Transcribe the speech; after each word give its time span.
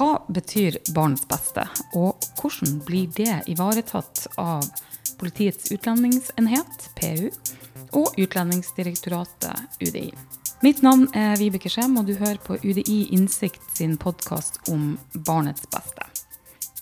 Hva 0.00 0.14
betyr 0.32 0.78
barnets 0.96 1.26
beste, 1.28 1.60
og 1.92 2.24
hvordan 2.40 2.78
blir 2.86 3.10
det 3.12 3.34
ivaretatt 3.52 4.30
av 4.40 4.64
Politiets 5.20 5.68
utlendingsenhet, 5.74 6.86
PU, 6.96 7.26
og 7.98 8.16
Utlendingsdirektoratet, 8.16 9.76
UDI? 9.84 10.06
Mitt 10.64 10.80
navn 10.80 11.04
er 11.12 11.36
Vibeke 11.36 11.68
Skjem, 11.68 11.98
og 12.00 12.08
du 12.08 12.14
hører 12.16 12.40
på 12.40 12.56
UDI 12.64 13.10
Innsikt 13.12 13.76
sin 13.76 13.98
podkast 14.00 14.56
om 14.72 14.94
barnets 15.28 15.68
beste. 15.68 16.08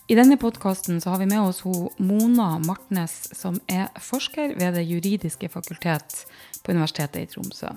I 0.07 0.15
denne 0.15 0.39
podkasten 0.39 1.03
har 1.03 1.19
vi 1.19 1.27
med 1.27 1.43
oss 1.43 1.65
ho 1.67 1.89
Mona 1.99 2.53
Martnes, 2.63 3.19
som 3.35 3.59
er 3.67 3.91
forsker 3.99 4.55
ved 4.63 4.79
Det 4.79 4.87
juridiske 4.87 5.51
fakultet 5.51 6.23
på 6.63 6.71
Universitetet 6.71 7.25
i 7.27 7.33
Tromsø. 7.35 7.75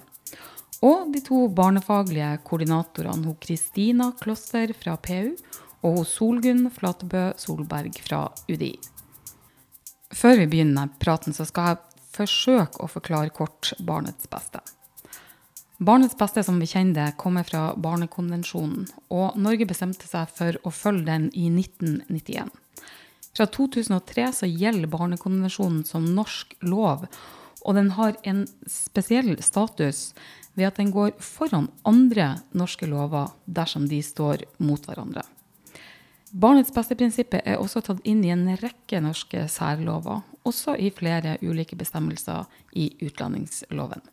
Og 0.81 1.11
de 1.13 1.21
to 1.21 1.45
barnefaglige 1.53 2.39
koordinatorene 2.47 3.27
hun 3.29 3.37
Kristina 3.41 4.09
Kloster 4.17 4.73
fra 4.73 4.95
PU 4.97 5.35
og 5.85 5.99
hun 5.99 6.07
Solgunn 6.09 6.69
Flatebø 6.73 7.31
Solberg 7.37 7.99
fra 8.01 8.23
UDI. 8.49 8.73
Før 10.11 10.41
vi 10.41 10.47
begynner 10.49 10.89
praten, 10.99 11.33
så 11.37 11.45
skal 11.47 11.71
jeg 11.71 12.05
forsøke 12.11 12.81
å 12.81 12.89
forklare 12.91 13.31
kort 13.33 13.71
barnets 13.79 14.27
beste. 14.31 14.59
Barnets 15.81 16.17
beste 16.17 16.43
som 16.45 16.59
vi 16.61 16.67
kjenner 16.69 16.97
det, 16.97 17.17
kommer 17.17 17.45
fra 17.47 17.71
Barnekonvensjonen, 17.73 18.89
og 19.09 19.37
Norge 19.41 19.65
bestemte 19.69 20.05
seg 20.09 20.29
for 20.29 20.57
å 20.61 20.73
følge 20.73 21.07
den 21.07 21.29
i 21.33 21.47
1991. 21.49 22.51
Fra 23.31 23.47
2003 23.47 24.27
så 24.41 24.49
gjelder 24.49 24.91
Barnekonvensjonen 24.91 25.85
som 25.87 26.09
norsk 26.17 26.53
lov, 26.67 27.07
og 27.61 27.77
den 27.77 27.93
har 27.97 28.17
en 28.27 28.43
spesiell 28.69 29.33
status 29.41 30.11
ved 30.57 30.67
at 30.67 30.79
den 30.79 30.91
går 30.91 31.13
foran 31.23 31.69
andre 31.87 32.35
norske 32.57 32.87
lover 32.89 33.31
dersom 33.45 33.87
de 33.89 34.01
står 34.03 34.45
mot 34.59 34.83
hverandre. 34.87 35.23
Barnets 36.31 36.71
beste-prinsippet 36.71 37.43
er 37.43 37.59
også 37.59 37.81
tatt 37.83 38.05
inn 38.07 38.21
i 38.23 38.31
en 38.31 38.45
rekke 38.61 39.01
norske 39.03 39.47
særlover, 39.51 40.21
også 40.47 40.77
i 40.79 40.91
flere 40.95 41.35
ulike 41.43 41.75
bestemmelser 41.75 42.47
i 42.71 42.87
utlendingsloven. 43.03 44.03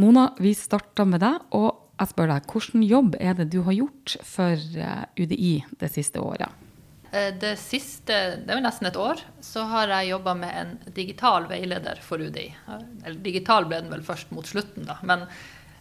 Mona, 0.00 0.30
vi 0.40 0.52
starter 0.56 1.08
med 1.08 1.24
deg, 1.24 1.40
og 1.56 1.96
jeg 2.00 2.12
spør 2.12 2.34
deg, 2.34 2.50
hvilken 2.52 2.84
jobb 2.84 3.16
er 3.20 3.38
det 3.38 3.48
du 3.52 3.62
har 3.66 3.76
gjort 3.76 4.16
for 4.24 4.52
eh, 4.56 5.06
UDI 5.20 5.54
det 5.80 5.90
siste 5.92 6.20
året? 6.20 6.52
Eh, 7.12 7.34
det 7.34 7.56
siste, 7.58 8.16
det 8.46 8.54
er 8.54 8.60
nesten 8.62 8.86
et 8.86 8.98
år, 9.00 9.22
så 9.42 9.64
har 9.70 9.90
jeg 9.90 10.12
jobba 10.12 10.34
med 10.38 10.58
en 10.60 10.76
digital 10.94 11.48
veileder 11.50 11.98
for 12.04 12.22
UDI. 12.22 12.48
Eller 12.70 13.18
digital 13.24 13.66
ble 13.66 13.80
den 13.82 13.90
vel 13.90 14.04
først 14.06 14.30
mot 14.34 14.46
slutten, 14.46 14.86
da. 14.86 14.98
Men 15.02 15.24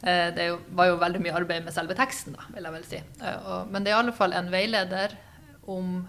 eh, 0.02 0.30
det 0.34 0.48
var 0.74 0.90
jo 0.90 1.02
veldig 1.02 1.22
mye 1.22 1.36
arbeid 1.38 1.68
med 1.68 1.76
selve 1.76 1.98
teksten, 1.98 2.34
da, 2.38 2.48
vil 2.56 2.66
jeg 2.66 2.78
vel 2.80 2.88
si. 2.90 3.02
Eh, 3.22 3.52
men 3.70 3.86
det 3.86 3.94
er 3.94 3.98
i 3.98 4.00
alle 4.00 4.16
fall 4.18 4.34
en 4.34 4.50
veileder 4.54 5.14
om 5.70 6.00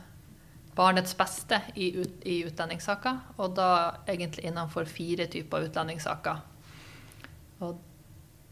barnets 0.78 1.12
beste 1.18 1.58
i, 1.74 1.90
ut, 2.00 2.24
i 2.24 2.40
utlendingssaker. 2.48 3.20
Og 3.42 3.52
da 3.58 3.70
egentlig 4.08 4.46
innenfor 4.48 4.88
fire 4.88 5.28
typer 5.28 5.68
utlendingssaker. 5.68 6.40
Og 7.60 7.76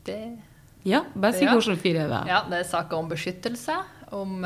det 0.04 0.20
Ja, 0.84 1.00
bare 1.14 1.32
si 1.32 1.46
hvilke 1.48 1.78
fire 1.80 2.04
det 2.10 2.18
er. 2.18 2.28
ja, 2.28 2.42
det 2.50 2.60
er 2.60 2.68
saker 2.68 3.00
om 3.00 3.08
beskyttelse, 3.08 3.78
om 4.12 4.44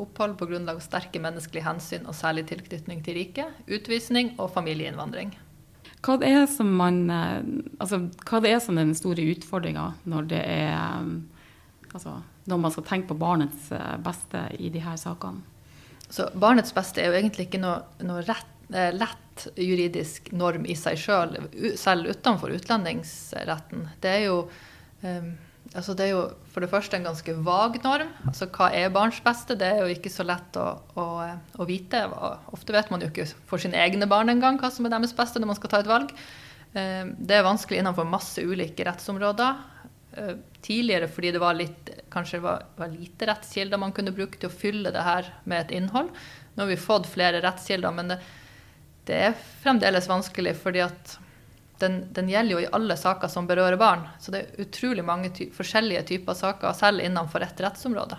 opphold 0.00 0.38
på 0.38 0.48
grunnlag 0.50 0.78
av 0.78 0.84
sterke 0.84 1.20
menneskelige 1.22 1.66
hensyn 1.66 2.08
og 2.08 2.16
særlig 2.16 2.46
tilknytning 2.50 3.02
til 3.04 3.18
riket, 3.18 3.60
utvisning 3.66 4.34
og 4.38 4.50
familieinnvandring. 4.54 5.34
Hva 6.04 6.14
det 6.20 6.30
er 6.30 6.44
som 6.46 6.68
man 6.78 7.08
eh, 7.10 7.40
Altså, 7.82 8.04
hva 8.28 8.38
det 8.44 8.52
er 8.54 8.60
som 8.62 8.76
er 8.78 8.86
den 8.86 8.98
store 8.98 9.24
utfordringa 9.32 9.88
når 10.06 10.28
det 10.30 10.42
er 10.44 10.74
eh, 10.76 11.08
Altså, 11.88 12.18
når 12.46 12.60
man 12.60 12.74
skal 12.74 12.84
tenke 12.84 13.10
på 13.10 13.18
barnets 13.18 13.70
eh, 13.72 13.96
beste 14.04 14.44
i 14.60 14.70
disse 14.72 14.94
sakene? 15.02 15.42
Så 16.08 16.28
barnets 16.36 16.72
beste 16.76 17.02
er 17.02 17.10
jo 17.10 17.18
egentlig 17.18 17.48
ikke 17.48 17.60
noe, 17.60 17.82
noe 18.04 18.22
rett, 18.24 18.54
lett 18.68 19.44
juridisk 19.60 20.30
norm 20.36 20.64
i 20.68 20.76
seg 20.76 20.96
sjøl, 21.00 21.34
selv 21.76 22.08
utenfor 22.12 22.52
utlendingsretten. 22.56 23.84
Det 24.00 24.12
er 24.14 24.22
jo 24.26 24.38
eh, 25.04 25.28
Altså 25.76 25.92
det 25.94 26.06
er 26.06 26.12
jo 26.14 26.20
for 26.52 26.64
det 26.64 26.70
første 26.72 26.96
en 26.96 27.04
ganske 27.04 27.32
vag 27.44 27.74
norm. 27.84 28.12
Altså 28.30 28.46
hva 28.48 28.70
er 28.74 28.88
barns 28.94 29.18
beste? 29.24 29.56
Det 29.58 29.66
er 29.68 29.82
jo 29.82 29.92
ikke 29.92 30.10
så 30.12 30.24
lett 30.24 30.56
å, 30.56 30.66
å, 30.96 31.04
å 31.60 31.66
vite. 31.68 32.00
Ofte 32.56 32.72
vet 32.72 32.88
man 32.92 33.04
jo 33.04 33.10
ikke 33.10 33.26
for 33.50 33.60
sine 33.60 33.76
egne 33.82 34.08
barn 34.08 34.32
engang 34.32 34.56
hva 34.62 34.70
som 34.72 34.88
er 34.88 34.94
deres 34.96 35.12
beste 35.18 35.42
når 35.42 35.52
man 35.52 35.58
skal 35.60 35.74
ta 35.74 35.82
et 35.84 35.90
valg. 35.90 36.14
Eh, 36.72 37.04
Det 37.20 37.36
er 37.36 37.44
vanskelig 37.46 37.82
innenfor 37.82 38.08
masse 38.08 38.40
ulike 38.40 38.86
rettsområder. 38.88 39.60
Eh, 40.16 40.34
Tidligere 40.64 41.06
fordi 41.12 41.34
det 41.36 41.44
var 41.44 41.54
litt, 41.60 41.92
kanskje 42.10 42.40
var, 42.42 42.64
var 42.80 42.88
lite 42.90 43.28
rettskilder 43.28 43.78
man 43.78 43.92
kunne 43.94 44.16
bruke 44.16 44.40
til 44.40 44.48
å 44.48 44.56
fylle 44.64 44.90
det 44.94 45.04
her 45.04 45.28
med 45.44 45.66
et 45.66 45.76
innhold. 45.78 46.08
Nå 46.56 46.64
har 46.64 46.72
vi 46.72 46.80
fått 46.80 47.06
flere 47.12 47.44
rettskilder, 47.44 47.92
men 47.94 48.14
det, 48.14 48.18
det 49.06 49.20
er 49.28 49.36
fremdeles 49.62 50.08
vanskelig 50.10 50.56
fordi 50.64 50.82
at 50.88 51.18
den, 51.80 52.00
den 52.14 52.28
gjelder 52.30 52.54
jo 52.54 52.62
i 52.62 52.70
alle 52.78 52.96
saker 52.96 53.30
som 53.32 53.46
berører 53.48 53.78
barn. 53.80 54.06
Så 54.20 54.34
det 54.34 54.40
er 54.40 54.64
utrolig 54.66 55.04
mange 55.06 55.30
ty 55.34 55.48
forskjellige 55.54 56.02
typer 56.12 56.36
saker, 56.38 56.72
selv 56.76 57.04
innenfor 57.04 57.44
ett 57.46 57.60
rettsområde. 57.64 58.18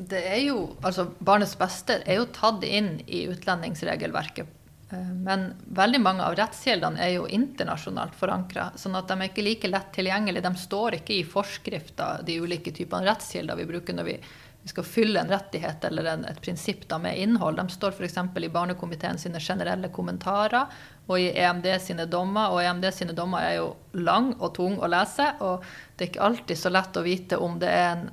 Det 0.00 0.20
er 0.32 0.40
jo, 0.46 0.62
altså 0.80 1.10
Barnets 1.18 1.58
beste 1.60 1.98
er 2.06 2.22
jo 2.22 2.30
tatt 2.32 2.64
inn 2.64 2.94
i 3.06 3.26
utlendingsregelverket. 3.28 4.46
eh, 4.92 5.10
Men 5.26 5.50
veldig 5.76 6.00
mange 6.00 6.24
av 6.24 6.36
rettskildene 6.38 7.02
er 7.04 7.14
jo 7.18 7.26
internasjonalt 7.28 8.14
forankra, 8.16 8.70
sånn 8.80 8.96
at 8.96 9.08
de 9.10 9.18
er 9.18 9.28
ikke 9.28 9.44
like 9.44 9.68
lett 9.68 9.92
tilgjengelige. 9.92 10.46
De 10.48 10.54
står 10.56 11.00
ikke 11.00 11.18
i 11.18 11.26
forskrifter, 11.28 12.24
de 12.24 12.38
ulike 12.40 12.72
typene 12.72 13.04
rettskilder 13.10 13.60
vi 13.60 13.68
bruker 13.68 13.98
når 13.98 14.08
vi, 14.08 14.16
vi 14.62 14.68
skal 14.68 14.84
fylle 14.84 15.20
en 15.20 15.30
rettighet 15.32 15.84
eller 15.88 16.04
en, 16.04 16.24
et 16.28 16.40
prinsipp 16.42 16.84
da, 16.88 16.98
med 17.00 17.18
innhold. 17.18 17.56
De 17.56 17.72
står 17.72 17.96
f.eks. 17.96 18.18
i 18.36 18.52
Barnekomiteen 18.52 19.18
sine 19.18 19.40
generelle 19.40 19.88
kommentarer 19.88 20.68
og 21.06 21.16
i 21.16 21.30
EMD 21.32 21.66
sine 21.80 22.06
dommer. 22.10 22.52
Og 22.52 22.60
EMD 22.62 22.90
sine 22.92 23.16
dommer 23.16 23.46
er 23.46 23.56
jo 23.60 23.72
lang 23.96 24.34
og 24.38 24.52
tung 24.58 24.76
å 24.78 24.90
lese, 24.90 25.32
og 25.40 25.64
det 25.96 26.06
er 26.06 26.12
ikke 26.12 26.28
alltid 26.28 26.60
så 26.60 26.72
lett 26.72 27.00
å 27.00 27.06
vite 27.06 27.40
om 27.40 27.58
det 27.62 27.72
er 27.72 27.90
en 27.94 28.06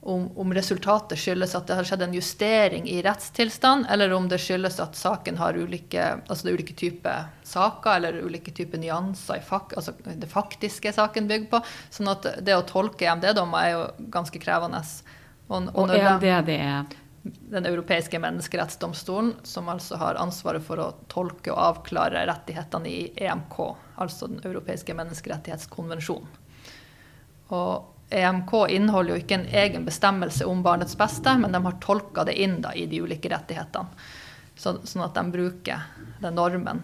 om, 0.00 0.28
om 0.38 0.54
resultatet 0.54 1.18
skyldes 1.18 1.54
at 1.58 1.66
det 1.68 1.76
har 1.76 1.86
skjedd 1.88 2.04
en 2.06 2.14
justering 2.14 2.86
i 2.88 3.00
rettstilstand, 3.04 3.88
eller 3.90 4.12
om 4.14 4.28
det 4.30 4.38
skyldes 4.40 4.78
at 4.80 4.96
saken 4.96 5.40
har 5.40 5.58
ulike, 5.58 6.04
altså 6.28 6.46
det 6.46 6.52
er 6.52 6.58
ulike 6.60 6.76
typer 6.78 7.26
saker 7.48 7.98
eller 7.98 8.20
ulike 8.22 8.54
typer 8.54 8.80
nyanser 8.80 9.40
i 9.40 9.44
fak, 9.44 9.74
altså 9.76 9.96
det 10.06 10.30
faktiske 10.30 10.94
saken 10.94 11.28
bygger 11.28 11.50
på. 11.50 11.62
Sånn 11.90 12.12
at 12.14 12.30
det 12.46 12.56
å 12.56 12.66
tolke 12.68 13.08
EMD-dommer 13.08 13.66
er 13.66 13.74
jo 13.74 13.86
ganske 14.14 14.40
krevende. 14.42 14.84
Og, 15.48 15.68
Og 15.72 15.84
og 15.84 15.94
er 15.96 16.18
det 16.20 16.40
det 16.46 16.58
er 16.60 16.96
den 17.28 17.66
europeiske 17.66 18.18
menneskerettsdomstolen, 18.18 19.34
som 19.42 19.68
altså 19.68 19.96
har 19.96 20.14
ansvaret 20.14 20.62
for 20.64 20.80
å 20.80 20.92
tolke 21.12 21.52
og 21.52 21.60
avklare 21.60 22.26
rettighetene 22.28 22.88
i 22.88 23.12
EMK, 23.16 23.56
altså 23.96 24.28
Den 24.28 24.40
europeiske 24.44 24.94
menneskerettighetskonvensjonen. 24.94 26.28
Og 27.48 27.94
EMK 28.10 28.52
inneholder 28.68 29.14
jo 29.14 29.22
ikke 29.22 29.38
en 29.40 29.48
egen 29.62 29.84
bestemmelse 29.84 30.46
om 30.48 30.62
barnets 30.62 30.96
beste, 30.96 31.36
men 31.38 31.52
de 31.52 31.62
har 31.64 31.80
tolka 31.84 32.24
det 32.24 32.38
inn 32.40 32.60
da, 32.64 32.72
i 32.74 32.86
de 32.86 33.02
ulike 33.02 33.28
rettighetene. 33.32 34.08
Så, 34.58 34.78
sånn 34.84 35.04
at 35.04 35.14
de 35.14 35.22
bruker 35.30 35.84
den 36.18 36.34
normen 36.34 36.80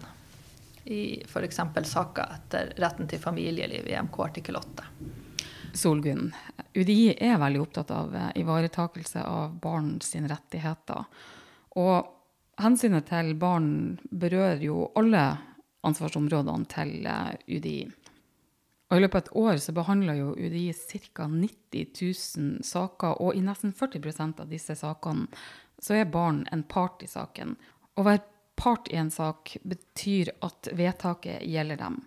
i 0.85 1.21
f.eks. 1.25 1.59
saker 1.89 2.35
etter 2.37 2.73
retten 2.79 3.09
til 3.09 3.19
familieliv 3.19 3.89
i 3.89 3.97
EMK 3.97 4.19
artikkel 4.29 4.61
8. 4.61 4.85
Solgunn, 5.75 6.29
UDI 6.73 7.15
er 7.19 7.39
veldig 7.41 7.61
opptatt 7.61 7.91
av 7.91 8.15
eh, 8.15 8.31
ivaretakelse 8.41 9.23
av 9.27 9.57
barns 9.61 10.15
rettigheter. 10.15 11.05
Og 11.75 12.07
hensynet 12.61 13.09
til 13.09 13.33
barn 13.39 13.69
berører 14.11 14.63
jo 14.63 14.87
alle 14.95 15.25
ansvarsområdene 15.85 16.71
til 16.71 17.07
eh, 17.11 17.35
UDI. 17.47 17.79
Og 18.85 18.99
I 18.99 19.01
løpet 19.01 19.17
av 19.17 19.23
et 19.23 19.35
år 19.41 19.59
så 19.63 19.73
behandler 19.75 20.19
jo 20.19 20.33
UDI 20.37 20.67
ca. 20.73 21.27
90 21.27 21.87
000 22.37 22.63
saker, 22.63 23.17
og 23.21 23.35
i 23.35 23.43
nesten 23.43 23.73
40% 23.73 24.43
av 24.43 24.51
disse 24.51 24.77
sakene 24.77 25.27
så 25.81 25.97
er 25.97 26.11
barn 26.11 26.45
en 26.53 26.63
part 26.63 27.03
i 27.03 27.09
saken. 27.09 27.55
Å 27.97 28.05
være 28.05 28.23
part 28.55 28.87
i 28.91 28.99
en 29.01 29.11
sak 29.11 29.57
betyr 29.67 30.31
at 30.45 30.69
vedtaket 30.71 31.43
gjelder 31.43 31.81
dem. 31.81 31.99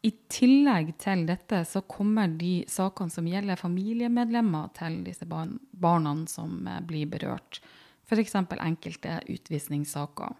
I 0.00 0.10
tillegg 0.32 0.94
til 1.02 1.26
dette 1.28 1.60
så 1.68 1.82
kommer 1.84 2.30
de 2.40 2.62
sakene 2.70 3.12
som 3.12 3.26
gjelder 3.28 3.60
familiemedlemmer 3.60 4.70
til 4.78 5.02
disse 5.04 5.26
barna 5.28 6.14
som 6.30 6.62
eh, 6.66 6.80
blir 6.80 7.10
berørt. 7.10 7.60
F.eks. 8.08 8.34
enkelte 8.34 9.20
utvisningssaker. 9.28 10.32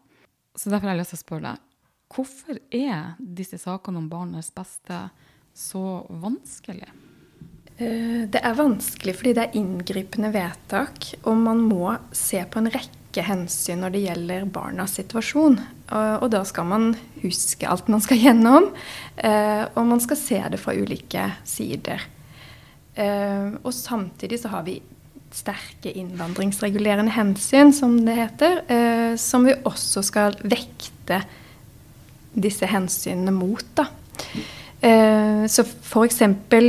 Så 0.57 0.71
derfor 0.71 0.89
har 0.89 0.97
jeg 0.97 1.03
lyst 1.03 1.15
til 1.15 1.21
å 1.21 1.25
spørre 1.25 1.51
deg, 1.51 1.67
hvorfor 2.11 2.63
er 2.75 3.13
disse 3.21 3.61
sakene 3.61 4.01
om 4.01 4.09
barnets 4.11 4.51
beste 4.55 5.05
så 5.55 5.85
vanskelig? 6.09 6.89
Eh, 7.77 8.25
Det 8.33 8.41
er 8.41 8.57
vanskelig 8.59 9.15
fordi 9.21 9.37
det 9.37 9.45
er 9.45 9.61
inngripende 9.61 10.33
vedtak, 10.35 11.13
og 11.25 11.37
man 11.37 11.61
må 11.69 11.99
se 12.17 12.43
på 12.49 12.63
en 12.63 12.73
rekke 12.73 13.29
hensyn 13.29 13.85
når 13.85 13.95
det 13.95 14.03
gjelder 14.09 14.51
barnas 14.57 14.97
situasjon. 14.99 15.61
Og, 15.91 16.23
og 16.25 16.31
da 16.33 16.45
skal 16.47 16.69
man 16.71 16.93
huske 17.23 17.69
alt 17.69 17.91
man 17.91 18.03
skal 18.05 18.21
gjennom, 18.23 18.71
eh, 19.17 19.65
og 19.75 19.87
man 19.91 20.01
skal 20.03 20.19
se 20.21 20.41
det 20.53 20.61
fra 20.63 20.75
ulike 20.79 21.27
sider. 21.45 22.07
Eh, 22.95 23.51
Og 23.63 23.75
samtidig 23.75 24.41
så 24.43 24.53
har 24.55 24.65
vi 24.69 24.81
sterke 25.31 25.93
innvandringsregulerende 25.95 27.13
hensyn, 27.15 27.73
som 27.73 27.99
det 28.07 28.17
heter, 28.19 28.63
eh, 28.71 29.17
som 29.17 29.47
vi 29.47 29.55
også 29.65 30.03
skal 30.03 30.39
vekte 30.43 31.23
disse 32.35 32.67
hensynene 32.67 33.35
mot. 33.35 33.65
da. 33.75 33.87
Eh, 34.81 35.47
så 35.47 35.63
F.eks. 35.63 36.21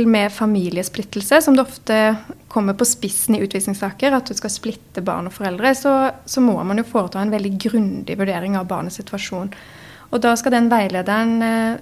med 0.06 0.32
familiesplittelse, 0.32 1.42
som 1.42 1.56
det 1.56 1.62
ofte 1.62 2.16
kommer 2.48 2.74
på 2.74 2.84
spissen 2.84 3.34
i 3.34 3.40
utvisningssaker, 3.40 4.12
at 4.12 4.28
du 4.28 4.36
skal 4.36 4.52
splitte 4.52 5.04
barn 5.04 5.30
og 5.30 5.32
foreldre, 5.32 5.72
så, 5.74 5.94
så 6.28 6.42
må 6.44 6.58
man 6.60 6.82
jo 6.82 6.88
foreta 6.88 7.22
en 7.22 7.32
veldig 7.32 7.54
grundig 7.62 8.18
vurdering 8.20 8.58
av 8.58 8.68
barnets 8.68 9.00
situasjon. 9.00 9.54
Og 10.12 10.20
da 10.20 10.34
skal 10.36 10.52
den 10.58 10.68
veilederen 10.68 11.32
eh, 11.46 11.80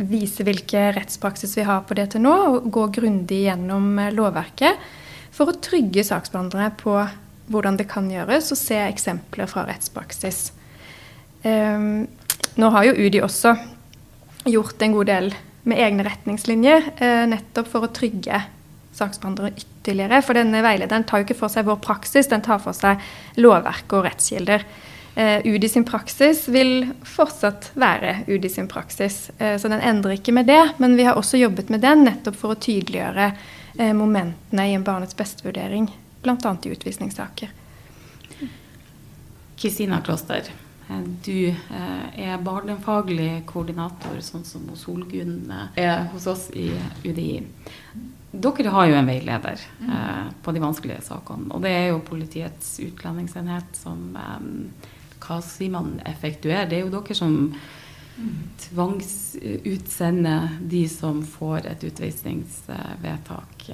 vise 0.00 0.46
hvilke 0.46 0.86
rettspraksis 0.96 1.58
vi 1.58 1.66
har 1.68 1.84
på 1.84 1.98
det 1.98 2.08
til 2.14 2.24
nå, 2.24 2.32
og 2.32 2.70
gå 2.72 2.86
grundig 2.96 3.42
gjennom 3.44 3.92
eh, 4.00 4.14
lovverket 4.16 4.80
for 5.36 5.52
å 5.52 5.58
trygge 5.60 6.06
saksbehandlere 6.08 6.72
på 6.80 6.96
hvordan 7.52 7.76
det 7.76 7.88
kan 7.90 8.08
gjøres, 8.08 8.48
og 8.54 8.58
se 8.62 8.78
eksempler 8.80 9.48
fra 9.50 9.66
rettspraksis. 9.66 10.52
Nå 11.42 12.68
har 12.74 12.84
jo 12.86 12.92
UDI 12.94 13.22
også 13.24 13.54
gjort 14.52 14.82
en 14.84 14.94
god 14.94 15.08
del 15.08 15.30
med 15.70 15.80
egne 15.80 16.04
retningslinjer, 16.06 16.90
eh, 16.98 17.26
nettopp 17.30 17.68
for 17.70 17.86
å 17.86 17.92
trygge 17.94 18.42
saksbehandlere 18.96 19.54
ytterligere. 19.56 20.20
For 20.22 20.36
denne 20.36 20.62
veilederen 20.64 21.06
tar 21.08 21.22
jo 21.22 21.28
ikke 21.28 21.38
for 21.38 21.52
seg 21.52 21.68
vår 21.68 21.80
praksis, 21.84 22.28
den 22.28 22.44
tar 22.44 22.60
for 22.62 22.76
seg 22.76 23.00
lovverk 23.40 23.92
og 23.96 24.06
rettskilder. 24.08 24.66
Uh, 25.10 25.42
UDI 25.42 25.68
sin 25.68 25.84
praksis 25.84 26.44
vil 26.48 26.92
fortsatt 27.04 27.72
være 27.74 28.20
UDI 28.30 28.48
sin 28.48 28.68
praksis, 28.70 29.24
uh, 29.40 29.56
så 29.58 29.68
den 29.68 29.82
endrer 29.82 30.14
ikke 30.14 30.32
med 30.32 30.46
det. 30.46 30.60
Men 30.78 30.94
vi 30.96 31.06
har 31.08 31.18
også 31.18 31.40
jobbet 31.40 31.68
med 31.68 31.82
den 31.82 32.04
nettopp 32.06 32.38
for 32.38 32.54
å 32.54 32.60
tydeliggjøre 32.60 33.32
momentene 33.94 34.64
i 34.66 34.74
en 34.74 34.84
barnets 34.84 35.14
bestevurdering, 35.16 35.86
bl.a. 36.22 36.54
i 36.66 36.72
utvisningssaker. 36.74 37.52
Kristina 39.60 40.00
Kloster, 40.04 40.50
du 41.24 41.50
er 41.50 42.40
barnefaglig 42.42 43.44
koordinator, 43.46 44.16
sånn 44.24 44.44
som 44.44 44.64
Solgunn 44.74 45.52
er 45.78 46.08
hos 46.10 46.26
oss 46.30 46.48
i 46.50 46.70
UDI. 47.04 47.44
Dere 48.30 48.70
har 48.70 48.86
jo 48.86 48.94
en 48.94 49.08
veileder 49.10 49.58
eh, 49.82 50.26
på 50.42 50.52
de 50.54 50.62
vanskelige 50.62 51.02
sakene. 51.02 51.48
Og 51.50 51.62
det 51.64 51.72
er 51.74 51.86
jo 51.90 52.02
Politiets 52.06 52.76
utlendingsenhet 52.84 53.74
som 53.74 54.14
eh, 54.14 54.44
Hva 55.20 55.40
sier 55.42 55.72
man 55.74 55.96
effektuerer? 56.06 56.68
Det 56.70 56.78
er 56.78 56.84
jo 56.86 56.94
dere 56.94 57.16
som 57.18 57.34
tvangsutsender 58.60 60.48
de 60.68 60.82
som 60.92 61.22
får 61.24 61.66
et 61.70 61.84
utvisningsvedtak. 61.88 63.70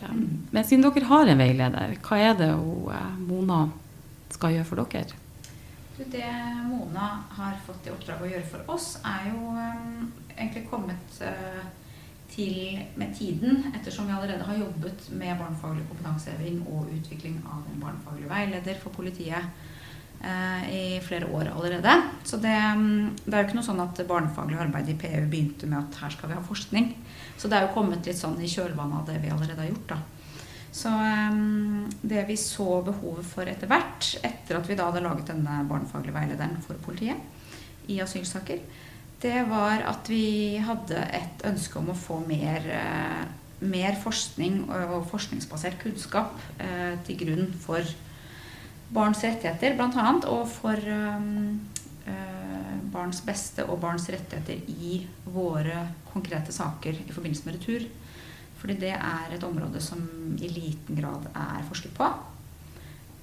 Men 0.52 0.64
siden 0.64 0.84
dere 0.86 1.08
har 1.10 1.32
en 1.32 1.42
veileder, 1.42 1.96
hva 2.06 2.20
er 2.22 2.34
det 2.40 2.50
hun, 2.54 2.88
eh, 2.94 3.14
Mona 3.28 3.60
skal 4.32 4.56
gjøre 4.56 4.68
for 4.70 4.86
dere? 4.86 5.25
Det 5.96 6.28
Mona 6.68 7.24
har 7.30 7.56
fått 7.66 7.86
i 7.88 7.92
oppdrag 7.94 8.20
å 8.20 8.28
gjøre 8.28 8.48
for 8.50 8.72
oss, 8.74 8.98
er 9.06 9.30
jo 9.30 9.54
um, 9.56 10.10
egentlig 10.34 10.66
kommet 10.68 11.20
uh, 11.24 11.62
til 12.28 12.82
med 13.00 13.14
tiden, 13.16 13.70
ettersom 13.72 14.08
vi 14.08 14.12
allerede 14.12 14.44
har 14.44 14.58
jobbet 14.60 15.08
med 15.16 15.38
barnefaglig 15.40 15.86
kompetanseheving 15.88 16.60
og 16.68 16.90
utvikling 16.98 17.38
av 17.46 17.64
en 17.64 17.80
barnefaglig 17.80 18.28
veileder 18.28 18.76
for 18.82 18.92
politiet 18.92 19.46
eh, 20.20 20.66
i 20.68 20.82
flere 21.00 21.30
år 21.32 21.52
allerede. 21.54 21.94
Så 22.24 22.36
det, 22.42 22.52
mm, 22.52 23.16
det, 23.24 23.32
er 23.32 23.38
jo 23.38 23.46
ikke 23.46 23.60
noe 23.60 23.68
sånn 23.70 23.84
at 23.86 24.02
barnefaglig 24.10 24.58
arbeid 24.66 24.90
i 24.90 24.98
PU 24.98 25.22
begynte 25.30 25.70
med 25.70 25.84
at 25.84 26.00
her 26.02 26.12
skal 26.12 26.32
vi 26.32 26.36
ha 26.36 26.44
forskning. 26.44 26.90
Så 27.38 27.48
det 27.48 27.56
er 27.56 27.68
jo 27.68 27.76
kommet 27.78 28.04
litt 28.10 28.20
sånn 28.20 28.36
i 28.42 28.50
kjølvannet 28.50 29.00
av 29.00 29.08
det 29.08 29.22
vi 29.22 29.32
allerede 29.32 29.62
har 29.62 29.72
gjort. 29.72 29.94
da. 29.94 30.02
Så 30.76 30.90
um, 30.92 31.86
det 32.04 32.26
vi 32.28 32.36
så 32.36 32.82
behovet 32.84 33.24
for 33.24 33.48
etter 33.48 33.70
hvert, 33.70 34.10
etter 34.26 34.58
at 34.58 34.68
vi 34.68 34.76
da 34.76 34.90
hadde 34.90 35.04
laget 35.06 35.30
denne 35.30 35.62
barnefaglige 35.70 36.16
veilederen 36.16 36.58
for 36.64 36.76
politiet 36.84 37.88
i 37.88 38.00
asylsaker, 38.04 38.60
det 39.22 39.38
var 39.48 39.86
at 39.88 40.10
vi 40.12 40.58
hadde 40.60 41.00
et 41.16 41.44
ønske 41.48 41.80
om 41.80 41.88
å 41.88 41.96
få 41.96 42.18
mer, 42.28 42.66
uh, 42.68 43.22
mer 43.64 43.96
forskning 44.02 44.66
og 44.68 45.08
forskningsbasert 45.08 45.80
kunnskap 45.80 46.36
uh, 46.60 46.92
til 47.06 47.22
grunn 47.24 47.48
for 47.62 47.96
barns 48.92 49.24
rettigheter, 49.24 49.78
bl.a. 49.78 50.10
Og 50.28 50.44
for 50.50 50.92
um, 50.92 51.56
uh, 52.04 52.74
barns 52.92 53.22
beste 53.24 53.64
og 53.64 53.80
barns 53.80 54.10
rettigheter 54.12 54.60
i 54.68 55.00
våre 55.24 55.86
konkrete 56.12 56.52
saker 56.52 57.00
i 57.06 57.14
forbindelse 57.14 57.48
med 57.48 57.56
retur. 57.56 57.88
Fordi 58.60 58.78
det 58.80 58.94
er 58.96 59.34
et 59.34 59.44
område 59.44 59.80
som 59.84 60.00
i 60.40 60.48
liten 60.48 60.98
grad 60.98 61.28
er 61.34 61.64
forsket 61.68 61.92
på. 61.96 62.08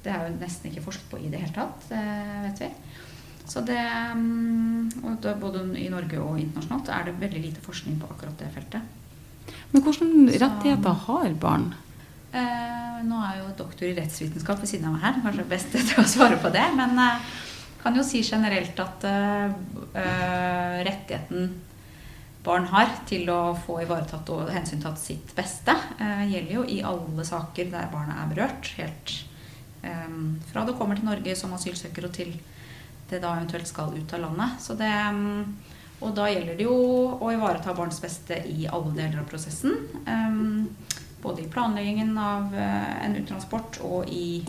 Det 0.04 0.12
er 0.12 0.28
jo 0.28 0.36
nesten 0.38 0.70
ikke 0.70 0.84
forsket 0.86 1.10
på 1.10 1.22
i 1.22 1.32
det 1.32 1.42
hele 1.42 1.56
tatt, 1.56 1.88
det 1.90 2.04
vet 2.44 2.66
vi. 2.66 2.72
Så 3.48 3.64
det, 3.68 3.80
mm, 4.16 5.04
og 5.04 5.16
det, 5.24 5.34
Både 5.40 5.64
i 5.80 5.90
Norge 5.92 6.20
og 6.24 6.40
internasjonalt 6.40 6.92
er 6.96 7.08
det 7.08 7.20
veldig 7.20 7.42
lite 7.44 7.64
forskning 7.64 7.98
på 8.00 8.08
akkurat 8.12 8.38
det 8.40 8.52
feltet. 8.56 8.92
Men 9.72 9.84
hvilke 9.84 10.38
rettigheter 10.40 11.02
har 11.08 11.34
barn? 11.42 11.74
Eh, 12.34 13.02
nå 13.04 13.20
er 13.28 13.42
jo 13.42 13.50
doktor 13.58 13.90
i 13.90 13.96
rettsvitenskap 13.98 14.62
ved 14.62 14.72
siden 14.72 14.88
av 14.88 14.96
meg 14.96 15.04
her. 15.04 15.20
Kanskje 15.26 15.50
best 15.50 15.74
til 15.76 16.00
å 16.04 16.08
svare 16.08 16.40
på 16.42 16.52
det. 16.54 16.64
Men 16.78 16.96
eh, 17.04 17.34
kan 17.84 18.00
jo 18.00 18.06
si 18.08 18.24
generelt 18.24 18.80
at 18.80 19.06
eh, 19.10 19.52
eh, 20.00 20.80
rettigheten 20.88 21.52
barn 22.44 22.66
har 22.72 22.90
til 23.08 23.30
å 23.32 23.56
få 23.56 23.80
ivaretatt 23.84 24.30
og 24.36 24.50
hensyntatt 24.52 25.00
sitt 25.00 25.36
beste, 25.36 25.76
eh, 26.00 26.26
gjelder 26.32 26.56
jo 26.58 26.64
i 26.68 26.82
alle 26.84 27.26
saker 27.26 27.72
der 27.72 27.92
barnet 27.92 28.20
er 28.20 28.32
berørt. 28.34 28.72
Helt 28.80 29.14
eh, 29.84 30.18
fra 30.52 30.66
det 30.68 30.76
kommer 30.80 31.00
til 31.00 31.08
Norge 31.08 31.38
som 31.40 31.54
asylsøker 31.56 32.10
og 32.10 32.16
til 32.16 32.34
det 33.10 33.22
da 33.24 33.36
eventuelt 33.38 33.70
skal 33.70 33.96
ut 33.96 34.14
av 34.16 34.26
landet. 34.26 34.60
Så 34.64 34.76
det, 34.80 34.92
mm, 34.92 35.56
og 36.04 36.16
da 36.18 36.28
gjelder 36.32 36.60
det 36.60 36.68
jo 36.68 36.76
å 37.16 37.32
ivareta 37.32 37.76
barns 37.78 38.02
beste 38.04 38.42
i 38.50 38.68
alle 38.68 38.92
deler 38.98 39.24
av 39.24 39.30
prosessen. 39.30 39.80
Eh, 40.04 41.00
både 41.24 41.42
i 41.42 41.48
planleggingen 41.48 42.18
av 42.18 42.52
uh, 42.56 43.06
en 43.06 43.16
uttransport 43.16 43.80
og 43.88 44.10
i 44.12 44.44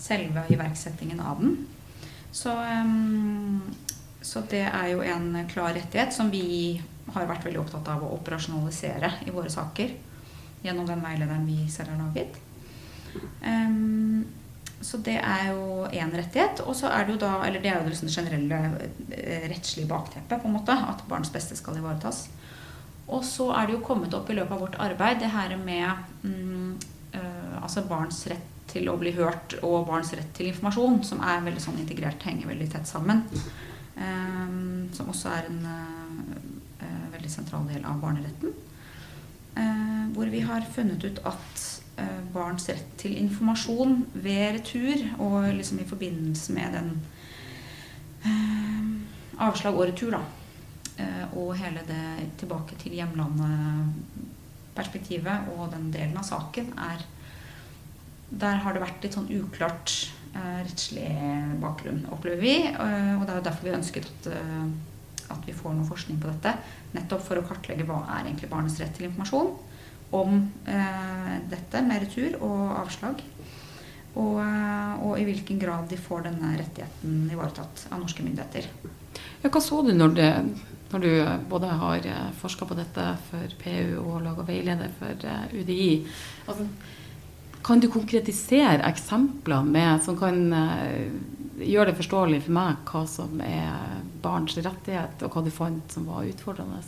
selve 0.00 0.46
iverksettingen 0.48 1.20
av 1.20 1.42
den. 1.42 1.58
Så, 2.32 2.50
um, 2.50 3.60
så, 4.22 4.42
det 4.50 4.64
er 4.64 4.88
jo 4.94 5.02
en 5.04 5.44
klar 5.52 5.74
rettighet 5.76 6.16
som 6.16 6.32
vi 6.32 6.80
har 7.12 7.28
vært 7.28 7.44
veldig 7.44 7.60
opptatt 7.60 7.88
av 7.92 8.04
å 8.04 8.14
operasjonalisere 8.16 9.10
i 9.26 9.34
våre 9.34 9.50
saker 9.52 9.92
gjennom 10.64 10.86
den 10.88 11.02
veilederen 11.04 11.44
vi 11.46 11.66
selv 11.70 11.92
har 11.92 12.00
laget. 12.00 12.38
Um, 13.44 14.24
så 14.84 14.98
det 15.00 15.16
er 15.16 15.50
jo 15.52 15.84
én 15.88 16.12
rettighet. 16.12 16.62
Og 16.68 16.76
så 16.76 16.90
er 16.92 17.04
det 17.04 17.14
jo 17.14 17.20
da 17.22 17.34
Eller 17.46 17.62
det 17.62 17.70
er 17.70 17.78
jo 17.78 17.86
det 17.86 17.94
liksom 17.94 18.12
generelle 18.12 18.88
eh, 19.10 19.46
rettslige 19.48 19.88
bakteppet, 19.88 20.40
på 20.40 20.48
en 20.48 20.56
måte. 20.58 20.72
At 20.72 21.04
barns 21.08 21.32
beste 21.32 21.56
skal 21.56 21.78
ivaretas. 21.80 22.26
Og 23.08 23.24
så 23.24 23.50
er 23.52 23.66
det 23.66 23.76
jo 23.76 23.84
kommet 23.84 24.14
opp 24.16 24.30
i 24.30 24.36
løpet 24.36 24.56
av 24.56 24.64
vårt 24.64 24.80
arbeid 24.80 25.20
det 25.20 25.32
her 25.32 25.56
med 25.60 25.90
mm, 26.24 26.70
uh, 27.16 27.62
altså 27.62 27.84
barns 27.88 28.22
rett 28.32 28.50
til 28.70 28.88
å 28.88 28.96
bli 28.96 29.12
hørt 29.12 29.58
og 29.60 29.84
barns 29.88 30.14
rett 30.16 30.32
til 30.34 30.48
informasjon, 30.48 31.02
som 31.04 31.20
er 31.20 31.44
veldig 31.44 31.60
sånn 31.60 31.82
integrert, 31.82 32.24
henger 32.24 32.48
veldig 32.48 32.70
tett 32.72 32.88
sammen. 32.88 33.20
Um, 33.94 34.88
som 34.96 35.12
også 35.12 35.30
er 35.36 35.50
en 35.52 35.60
uh, 36.84 37.08
veldig 37.16 37.32
sentral 37.32 37.64
del 37.72 37.88
av 37.88 38.04
barneretten. 38.04 38.52
Eh, 39.54 40.06
hvor 40.14 40.26
vi 40.26 40.40
har 40.42 40.64
funnet 40.74 41.04
ut 41.06 41.20
at 41.30 41.60
Eh, 41.94 42.22
barns 42.34 42.64
rett 42.66 42.96
til 42.98 43.12
informasjon 43.20 44.00
ved 44.18 44.56
retur 44.56 44.98
og 45.22 45.44
liksom 45.54 45.78
i 45.78 45.86
forbindelse 45.86 46.52
med 46.56 46.72
den 46.74 46.88
eh, 48.26 48.82
avslag 49.46 49.78
og 49.78 49.86
retur, 49.92 50.10
da. 50.16 50.22
Eh, 50.98 51.24
og 51.38 51.54
hele 51.60 51.82
det 51.86 52.34
tilbake 52.40 52.74
til 52.82 52.96
hjemlandet-perspektivet 52.98 55.38
og 55.54 55.62
den 55.74 55.86
delen 55.94 56.18
av 56.18 56.24
saken 56.26 56.66
er 56.78 56.98
Der 58.34 58.56
har 58.64 58.72
det 58.74 58.82
vært 58.82 59.02
litt 59.04 59.14
sånn 59.14 59.30
uklart 59.30 60.10
eh, 60.34 60.66
rettslig 60.66 61.14
bakgrunn, 61.62 62.10
opplever 62.10 62.42
vi. 62.42 62.66
Eh, 62.66 63.14
og 63.14 63.22
det 63.22 63.30
er 63.30 63.38
jo 63.38 63.46
derfor 63.46 63.62
vi 63.68 63.76
ønsket 63.76 64.10
at, 64.10 64.26
eh, 64.34 64.66
at 65.32 65.46
vi 65.46 65.54
får 65.56 65.76
noe 65.76 65.88
forskning 65.88 66.18
på 66.22 66.30
dette. 66.32 66.56
Nettopp 66.94 67.22
for 67.26 67.40
å 67.40 67.46
kartlegge 67.46 67.86
hva 67.88 68.02
er 68.16 68.26
egentlig 68.26 68.50
barnets 68.52 68.80
rett 68.82 68.94
til 68.96 69.08
informasjon 69.08 69.54
om 70.14 70.36
eh, 70.70 71.36
dette 71.50 71.82
med 71.86 72.04
retur 72.04 72.36
og 72.40 72.74
avslag. 72.82 73.22
Og, 74.14 74.36
eh, 74.44 74.92
og, 75.02 75.16
i 75.18 75.26
hvilken 75.26 75.58
grad 75.58 75.88
de 75.90 75.98
får 75.98 76.28
denne 76.28 76.52
rettigheten 76.58 77.24
ivaretatt 77.34 77.88
av 77.90 78.02
norske 78.04 78.22
myndigheter. 78.22 78.68
Ja, 79.42 79.50
hva 79.50 79.60
så 79.62 79.80
du 79.82 79.90
når, 79.94 80.14
det, 80.18 80.28
når 80.92 81.02
du 81.02 81.10
både 81.50 81.72
har 81.82 82.06
eh, 82.10 82.28
forska 82.40 82.68
på 82.70 82.78
dette 82.78 83.08
for 83.30 83.56
PU 83.62 83.98
og 84.04 84.20
laga 84.26 84.46
veileder 84.46 84.94
for 85.00 85.26
eh, 85.30 85.56
UDI? 85.58 85.88
Altså, 86.46 86.68
kan 87.64 87.80
du 87.80 87.88
konkretisere 87.88 88.84
eksempler 88.84 89.64
med, 89.64 90.02
som 90.04 90.18
kan 90.20 90.42
gjøre 91.58 91.90
det 91.90 91.98
forståelig 91.98 92.42
for 92.44 92.56
meg 92.56 92.90
hva 92.90 93.04
som 93.08 93.40
er 93.44 94.02
barns 94.24 94.56
rettighet, 94.58 95.22
og 95.24 95.32
hva 95.32 95.44
du 95.46 95.50
fant 95.54 95.96
som 95.96 96.06
var 96.10 96.28
utfordrende? 96.28 96.82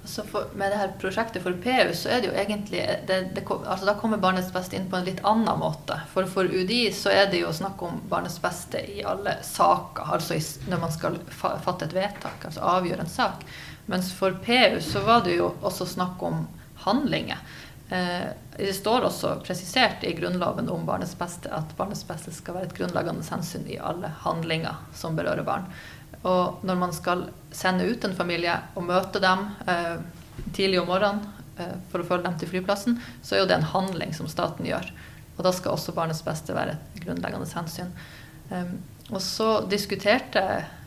Altså 0.00 0.22
for, 0.24 0.46
med 0.56 0.72
det 0.72 0.78
her 0.80 0.92
prosjektet 1.00 1.42
for 1.44 1.56
PU, 1.60 1.90
så 1.94 2.08
er 2.08 2.22
det 2.22 2.30
jo 2.30 2.36
egentlig 2.42 2.80
det, 3.08 3.18
det, 3.36 3.42
altså 3.44 3.86
Da 3.86 3.94
kommer 4.00 4.20
barnets 4.22 4.48
beste 4.52 4.78
inn 4.78 4.88
på 4.90 4.96
en 4.96 5.04
litt 5.04 5.20
annen 5.28 5.60
måte. 5.60 5.98
For 6.14 6.28
for 6.30 6.48
UDI 6.48 6.86
så 6.96 7.12
er 7.12 7.28
det 7.30 7.42
jo 7.42 7.52
snakk 7.52 7.82
om 7.84 8.00
barnets 8.08 8.38
beste 8.40 8.80
i 8.80 9.04
alle 9.04 9.36
saker. 9.44 10.14
Altså 10.16 10.38
i, 10.38 10.44
når 10.72 10.80
man 10.86 10.94
skal 10.94 11.20
fa, 11.28 11.52
fatte 11.60 11.90
et 11.90 11.96
vedtak, 11.96 12.48
altså 12.48 12.64
avgjøre 12.78 13.04
en 13.04 13.12
sak. 13.12 13.44
Mens 13.92 14.08
for 14.16 14.38
PU 14.40 14.80
så 14.84 15.04
var 15.04 15.26
det 15.26 15.36
jo 15.36 15.52
også 15.60 15.88
snakk 15.92 16.22
om 16.24 16.46
handlinger. 16.86 17.44
Eh, 17.90 18.26
det 18.56 18.72
står 18.74 19.00
også 19.00 19.32
presisert 19.42 20.04
i 20.06 20.12
Grunnloven 20.14 20.68
om 20.70 20.86
barnets 20.86 21.16
beste 21.18 21.50
at 21.50 21.72
barnets 21.78 22.04
beste 22.06 22.30
skal 22.34 22.54
være 22.54 22.68
et 22.68 22.76
grunnleggende 22.76 23.26
hensyn 23.26 23.66
i 23.66 23.80
alle 23.82 24.12
handlinger 24.22 24.78
som 24.94 25.18
berører 25.18 25.42
barn. 25.46 25.66
Og 26.22 26.62
når 26.66 26.78
man 26.78 26.94
skal 26.94 27.26
sende 27.50 27.88
ut 27.88 28.04
en 28.06 28.14
familie 28.14 28.54
og 28.76 28.86
møte 28.86 29.22
dem 29.22 29.42
eh, 29.66 29.96
tidlig 30.54 30.82
om 30.82 30.90
morgenen 30.92 31.24
eh, 31.58 31.74
for 31.90 32.02
å 32.02 32.06
følge 32.06 32.28
dem 32.28 32.38
til 32.38 32.52
flyplassen, 32.52 33.00
så 33.22 33.34
er 33.34 33.42
jo 33.42 33.50
det 33.50 33.58
en 33.58 33.72
handling 33.72 34.14
som 34.14 34.30
staten 34.30 34.68
gjør. 34.70 34.86
Og 35.36 35.42
da 35.46 35.54
skal 35.56 35.74
også 35.74 35.96
barnets 35.96 36.22
beste 36.22 36.54
være 36.54 36.76
et 36.76 37.02
grunnleggende 37.02 37.48
hensyn. 37.48 37.94
Og 39.10 39.22
så 39.24 39.46
diskuterte 39.70 40.42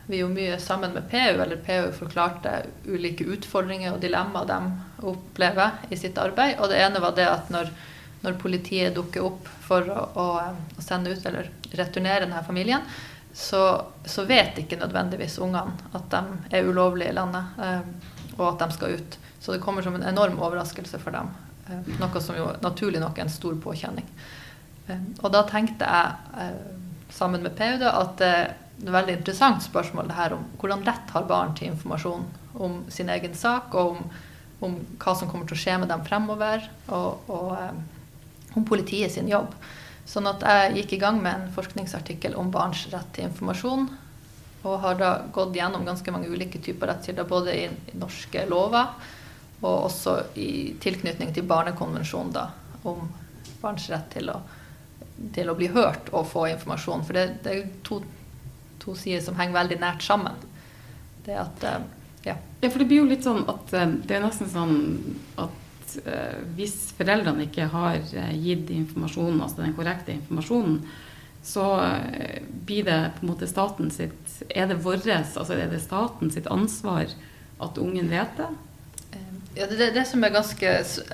vi 0.06 0.20
jo 0.20 0.28
mye 0.28 0.58
sammen 0.60 0.92
med 0.92 1.10
PU, 1.10 1.16
eller 1.42 1.56
PU 1.56 1.92
forklarte 1.96 2.62
ulike 2.84 3.24
utfordringer 3.24 3.94
og 3.94 4.02
dilemmaer 4.02 4.48
de 4.48 5.06
opplever 5.08 5.78
i 5.88 5.96
sitt 5.96 6.18
arbeid. 6.20 6.58
Og 6.60 6.68
det 6.68 6.82
ene 6.84 7.00
var 7.00 7.16
det 7.16 7.26
at 7.30 7.50
når, 7.52 7.70
når 8.24 8.38
politiet 8.42 8.94
dukker 8.96 9.24
opp 9.24 9.48
for 9.64 9.88
å, 9.88 10.04
å, 10.20 10.26
sende 10.82 11.14
ut 11.14 11.26
eller 11.26 11.48
returnere 11.72 12.26
denne 12.26 12.42
familien, 12.44 12.84
så, 13.34 13.64
så, 14.06 14.26
vet 14.28 14.60
ikke 14.60 14.78
nødvendigvis 14.78 15.40
ungene 15.42 15.74
at 15.96 16.04
de 16.12 16.54
er 16.54 16.68
ulovlige 16.68 17.10
i 17.10 17.16
landet, 17.16 17.56
eh, 17.64 18.28
og 18.36 18.44
at 18.52 18.60
de 18.62 18.76
skal 18.76 18.98
ut. 18.98 19.16
Så 19.40 19.54
det 19.54 19.62
kommer 19.64 19.82
som 19.82 19.96
en 19.96 20.06
enorm 20.06 20.36
overraskelse 20.38 21.00
for 21.02 21.16
dem. 21.16 21.32
Eh, 21.66 21.96
noe 21.98 22.22
som 22.22 22.36
jo 22.38 22.52
naturlig 22.62 23.02
nok 23.02 23.18
er 23.18 23.26
en 23.26 23.32
stor 23.32 23.56
påkjenning. 23.64 24.06
Eh, 24.86 25.08
og 25.22 25.32
da 25.34 25.42
tenkte 25.48 25.88
jeg 25.88 26.52
sammen 27.14 27.42
med 27.42 27.56
PU, 27.58 27.82
at 27.88 28.14
det 28.20 28.30
er 28.36 28.54
et 28.82 28.90
veldig 28.90 29.18
interessant 29.20 29.62
spørsmål 29.62 30.10
det 30.10 30.18
her 30.18 30.34
om 30.36 30.46
hvordan 30.60 30.84
rett 30.86 31.12
har 31.14 31.28
barn 31.28 31.54
til 31.56 31.70
informasjon 31.70 32.24
om 32.54 32.80
sin 32.92 33.10
egen 33.10 33.34
sak, 33.38 33.74
og 33.74 33.96
om, 33.96 34.14
om 34.66 34.76
hva 35.02 35.14
som 35.18 35.30
kommer 35.30 35.48
til 35.48 35.56
å 35.58 35.62
skje 35.62 35.78
med 35.82 35.90
dem 35.90 36.04
fremover, 36.06 36.68
og, 36.88 37.30
og 37.30 38.58
om 38.58 38.66
politiet 38.66 39.12
sin 39.14 39.30
jobb. 39.30 39.54
Sånn 40.06 40.28
at 40.28 40.42
jeg 40.44 40.80
gikk 40.80 40.96
i 40.96 41.02
gang 41.02 41.20
med 41.22 41.34
en 41.34 41.52
forskningsartikkel 41.54 42.36
om 42.38 42.50
barns 42.52 42.84
rett 42.92 43.08
til 43.16 43.28
informasjon. 43.30 43.86
Og 44.64 44.80
har 44.80 44.96
da 45.00 45.10
gått 45.32 45.56
gjennom 45.56 45.84
ganske 45.84 46.12
mange 46.12 46.28
ulike 46.32 46.60
typer 46.62 46.92
rettskilder, 46.92 47.28
både 47.28 47.54
i, 47.56 47.64
i, 47.68 47.96
norske 48.00 48.44
lover 48.48 48.92
og 49.64 49.86
også 49.88 50.16
i 50.40 50.74
tilknytning 50.80 51.30
til 51.32 51.46
barnekonvensjonen 51.48 52.32
da, 52.34 52.48
om 52.84 53.06
barns 53.62 53.86
rett 53.88 54.10
til 54.12 54.28
å, 54.28 54.38
til 55.32 55.48
å 55.48 55.54
bli 55.56 55.70
hørt 55.72 56.10
og 56.12 56.26
få 56.28 56.46
informasjon. 56.50 57.04
For 57.06 57.16
det, 57.16 57.24
det 57.44 57.54
er 57.54 57.70
to, 57.86 58.02
to, 58.84 58.94
sider 58.98 59.22
som 59.24 59.36
henger 59.38 59.58
veldig 59.58 59.80
nært 59.82 60.04
sammen. 60.04 60.38
Det 61.24 61.36
at 61.40 61.66
eh, 61.66 61.86
ja. 62.28 62.36
ja. 62.60 62.70
For 62.70 62.82
det 62.82 62.88
blir 62.90 63.02
jo 63.02 63.10
litt 63.10 63.26
sånn 63.26 63.44
at 63.50 63.74
eh, 63.74 63.96
det 64.04 64.18
er 64.18 64.24
nesten 64.24 64.50
sånn 64.52 64.76
at 65.40 65.96
uh, 66.04 66.36
hvis 66.56 66.92
foreldrene 66.98 67.48
ikke 67.48 67.68
har 67.72 67.98
gitt 68.32 68.70
informasjonen, 68.74 69.42
altså 69.44 69.62
den 69.62 69.76
korrekte 69.76 70.14
informasjonen, 70.16 70.82
så 71.44 71.64
blir 72.64 72.86
det 72.86 73.00
på 73.18 73.26
en 73.26 73.28
måte 73.34 73.44
staten 73.44 73.90
sitt 73.92 74.30
Er 74.48 74.70
det 74.70 74.78
vårt, 74.80 75.04
altså 75.04 75.52
er 75.52 75.68
det 75.68 75.82
staten 75.84 76.30
sitt 76.32 76.46
ansvar 76.48 77.10
at 77.60 77.76
ungen 77.76 78.08
vet 78.08 78.38
det? 78.38 78.48
Ja, 79.54 79.66
det, 79.66 79.90
det 79.94 80.06
som 80.08 80.24
er 80.24 80.32
ganske 80.34 80.70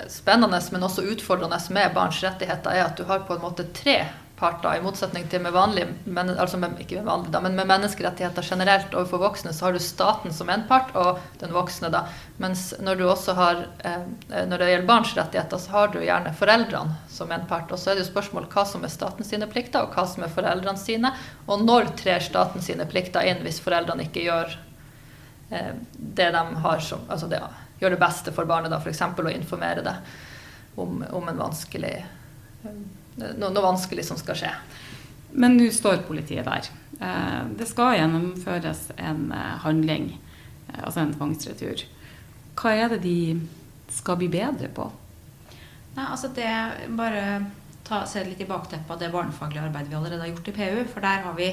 spennende, 0.09 0.61
men 0.71 0.83
også 0.87 1.03
utfordrende 1.13 1.59
med 1.69 1.93
barns 1.93 2.23
rettigheter, 2.23 2.73
er 2.73 2.87
at 2.87 2.97
du 2.97 3.03
har 3.05 3.21
på 3.27 3.35
en 3.35 3.43
måte 3.43 3.67
tre 3.75 3.99
parter. 4.41 4.75
I 4.75 4.83
motsetning 4.83 5.27
til 5.29 5.43
med 5.43 5.53
vanlige, 5.55 5.93
altså 6.33 6.57
med, 6.59 6.79
ikke 6.81 6.97
med 6.99 7.07
vanlige, 7.07 7.33
da, 7.35 7.41
men 7.45 7.55
med 7.59 7.69
menneskerettigheter 7.69 8.45
generelt 8.45 8.95
overfor 8.97 9.21
voksne, 9.21 9.53
så 9.53 9.67
har 9.67 9.75
du 9.77 9.81
staten 9.83 10.33
som 10.33 10.49
en 10.49 10.65
part, 10.69 10.89
og 10.97 11.21
den 11.39 11.53
voksne, 11.55 11.91
da. 11.93 12.03
Mens 12.41 12.71
når 12.81 13.05
har, 13.37 13.65
eh, 13.85 14.45
når 14.49 14.57
det 14.57 14.69
gjelder 14.71 14.87
barns 14.87 15.13
rettigheter, 15.17 15.57
så 15.57 15.71
har 15.71 15.93
du 15.93 15.99
gjerne 16.01 16.33
foreldrene 16.33 16.97
som 17.09 17.31
en 17.31 17.45
part. 17.47 17.71
Og 17.71 17.79
så 17.79 17.91
er 17.91 17.99
det 17.99 18.05
jo 18.05 18.11
spørsmål 18.11 18.49
hva 18.51 18.65
som 18.65 18.83
er 18.83 18.93
statens 18.93 19.29
sine 19.29 19.47
plikter, 19.47 19.85
og 19.85 19.95
hva 19.95 20.07
som 20.09 20.23
er 20.25 20.33
foreldrene 20.33 20.81
sine. 20.81 21.13
Og 21.47 21.63
når 21.63 21.93
trer 22.01 22.23
staten 22.25 22.61
sine 22.61 22.87
plikter 22.89 23.27
inn 23.29 23.43
hvis 23.45 23.61
foreldrene 23.63 24.09
ikke 24.09 24.25
gjør 24.25 24.57
eh, 25.51 25.75
det 25.93 26.31
de 26.33 26.45
har 26.65 26.79
som 26.79 27.05
Altså 27.09 27.29
det, 27.29 27.41
gjør 27.81 27.95
det 27.95 28.01
beste 28.01 28.33
for 28.33 28.49
barnet, 28.49 28.71
da, 28.73 28.81
f.eks. 28.81 29.01
å 29.01 29.29
informere 29.33 29.85
det 29.85 29.95
om, 30.75 31.05
om 31.11 31.29
en 31.29 31.39
vanskelig 31.45 31.95
eh, 32.01 32.81
noe, 33.19 33.49
noe 33.49 33.65
vanskelig 33.65 34.05
som 34.07 34.19
skal 34.19 34.39
skje. 34.39 34.53
Men 35.31 35.55
nå 35.57 35.69
står 35.71 36.03
politiet 36.07 36.47
der. 36.47 36.67
Eh, 37.01 37.43
det 37.57 37.65
skal 37.69 37.97
gjennomføres 37.97 38.91
en 38.97 39.31
eh, 39.33 39.55
handling, 39.63 40.11
eh, 40.67 40.83
altså 40.83 41.01
en 41.01 41.15
tvangsretur. 41.15 41.85
Hva 42.59 42.75
er 42.77 42.93
det 42.93 43.01
de 43.05 43.39
skal 43.91 44.19
bli 44.19 44.29
bedre 44.31 44.69
på? 44.75 44.85
Nei, 45.95 46.05
altså 46.05 46.29
det 46.35 46.51
Bare 46.95 47.23
ta, 47.87 48.03
se 48.07 48.21
litt 48.23 48.43
i 48.43 48.47
bakteppet 48.47 48.93
av 48.93 48.99
det 49.01 49.09
barnefaglige 49.11 49.65
arbeidet 49.65 49.91
vi 49.91 49.97
allerede 49.97 50.21
har 50.23 50.31
gjort 50.31 50.51
i 50.51 50.55
PU. 50.55 50.83
For 50.93 51.03
der 51.03 51.25
har 51.25 51.35
vi 51.35 51.49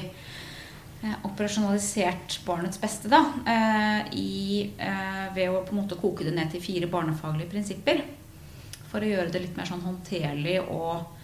operasjonalisert 1.23 2.41
barnets 2.43 2.79
beste 2.79 3.07
da, 3.07 3.21
i, 4.11 4.67
ved 5.31 5.47
å 5.47 5.61
på 5.63 5.71
en 5.71 5.77
måte 5.79 5.95
koke 5.95 6.25
det 6.27 6.33
ned 6.35 6.51
til 6.51 6.63
fire 6.63 6.89
barnefaglige 6.91 7.47
prinsipper. 7.53 8.01
For 8.91 8.99
å 8.99 9.07
gjøre 9.07 9.31
det 9.31 9.41
litt 9.45 9.55
mer 9.55 9.67
sånn 9.69 9.85
håndterlig 9.85 10.57
og 10.65 11.18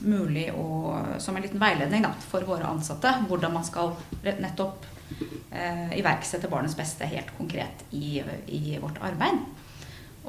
mulig 0.00 0.46
å, 0.54 0.96
som 1.20 1.36
en 1.36 1.44
liten 1.44 1.60
veiledning 1.60 2.04
da, 2.06 2.12
for 2.30 2.46
våre 2.48 2.68
ansatte 2.68 3.12
hvordan 3.28 3.52
man 3.54 3.66
skal 3.66 3.94
nettopp 4.22 4.86
eh, 5.50 5.98
iverksette 5.98 6.48
barnets 6.50 6.76
beste 6.78 7.08
helt 7.10 7.32
konkret 7.38 7.84
i, 7.90 8.20
i, 8.46 8.78
vårt 8.80 9.00
arbeid. 9.04 9.42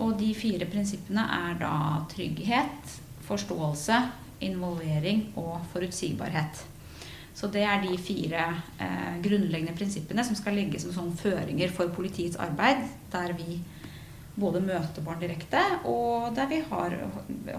Og 0.02 0.16
de 0.20 0.32
fire 0.36 0.68
prinsippene 0.72 1.24
er 1.38 1.58
da 1.62 1.76
trygghet, 2.12 2.98
forståelse, 3.28 4.02
involvering 4.48 5.28
og 5.38 5.60
forutsigbarhet. 5.74 6.64
Så 7.38 7.48
det 7.52 7.64
er 7.64 7.84
de 7.84 7.96
fire 8.02 8.48
eh, 8.82 9.20
grunnleggende 9.24 9.76
prinsippene 9.78 10.24
som 10.26 10.38
skal 10.38 10.58
legges 10.58 10.88
som 10.88 10.96
sånn 10.96 11.14
føringer 11.20 11.72
for 11.74 11.94
politiets 11.96 12.40
arbeid, 12.42 12.84
der 13.14 13.36
vi 13.38 13.62
både 14.36 14.62
møte 14.64 15.04
barn 15.04 15.20
direkte, 15.20 15.60
og 15.90 16.32
der 16.36 16.48
vi 16.48 16.62
har, 16.70 16.96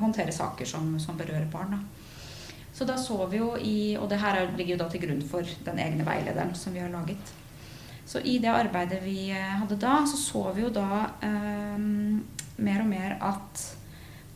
håndterer 0.00 0.32
saker 0.32 0.68
som, 0.68 0.94
som 1.00 1.18
berører 1.18 1.50
barn. 1.52 1.76
Da. 1.76 2.02
Så 2.72 2.88
da 2.88 2.96
så 2.96 3.18
vi 3.28 3.36
jo 3.36 3.52
i 3.60 3.96
Og 4.00 4.08
det 4.08 4.16
her 4.22 4.46
ligger 4.56 4.74
jo 4.74 4.80
da 4.80 4.88
til 4.90 5.02
grunn 5.04 5.20
for 5.28 5.44
den 5.66 5.78
egne 5.78 6.06
veilederen 6.06 6.54
som 6.56 6.72
vi 6.72 6.80
har 6.80 6.88
laget. 6.92 7.32
Så 8.08 8.20
i 8.24 8.38
det 8.42 8.50
arbeidet 8.50 9.02
vi 9.04 9.30
eh, 9.30 9.52
hadde 9.60 9.78
da, 9.80 10.02
så 10.06 10.18
så 10.18 10.42
vi 10.56 10.64
jo 10.64 10.72
da 10.74 11.04
eh, 11.22 11.78
mer 12.58 12.82
og 12.82 12.88
mer 12.90 13.14
at 13.22 13.62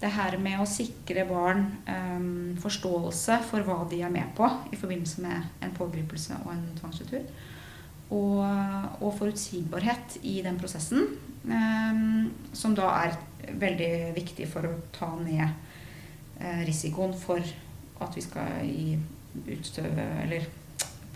det 0.00 0.12
her 0.12 0.36
med 0.38 0.60
å 0.60 0.68
sikre 0.68 1.24
barn 1.28 1.64
eh, 1.88 2.22
forståelse 2.62 3.40
for 3.48 3.66
hva 3.66 3.80
de 3.90 4.02
er 4.04 4.12
med 4.12 4.30
på 4.36 4.48
i 4.70 4.78
forbindelse 4.78 5.24
med 5.24 5.64
en 5.64 5.74
pågripelse 5.76 6.38
og 6.44 6.52
en 6.54 6.64
tvangsretur, 6.78 7.26
og, 8.14 8.44
og 9.02 9.16
forutsigbarhet 9.18 10.20
i 10.22 10.38
den 10.46 10.60
prosessen, 10.60 11.08
som 11.46 12.74
da 12.74 12.88
er 13.04 13.16
veldig 13.54 13.90
viktig 14.16 14.48
for 14.50 14.66
å 14.66 14.76
ta 14.94 15.12
ned 15.20 15.44
eh, 16.40 16.62
risikoen 16.66 17.14
for 17.18 17.42
at 18.02 18.16
vi 18.16 18.24
skal 18.24 18.64
gi 18.66 18.96
utstøve 19.52 20.06
eller 20.24 20.48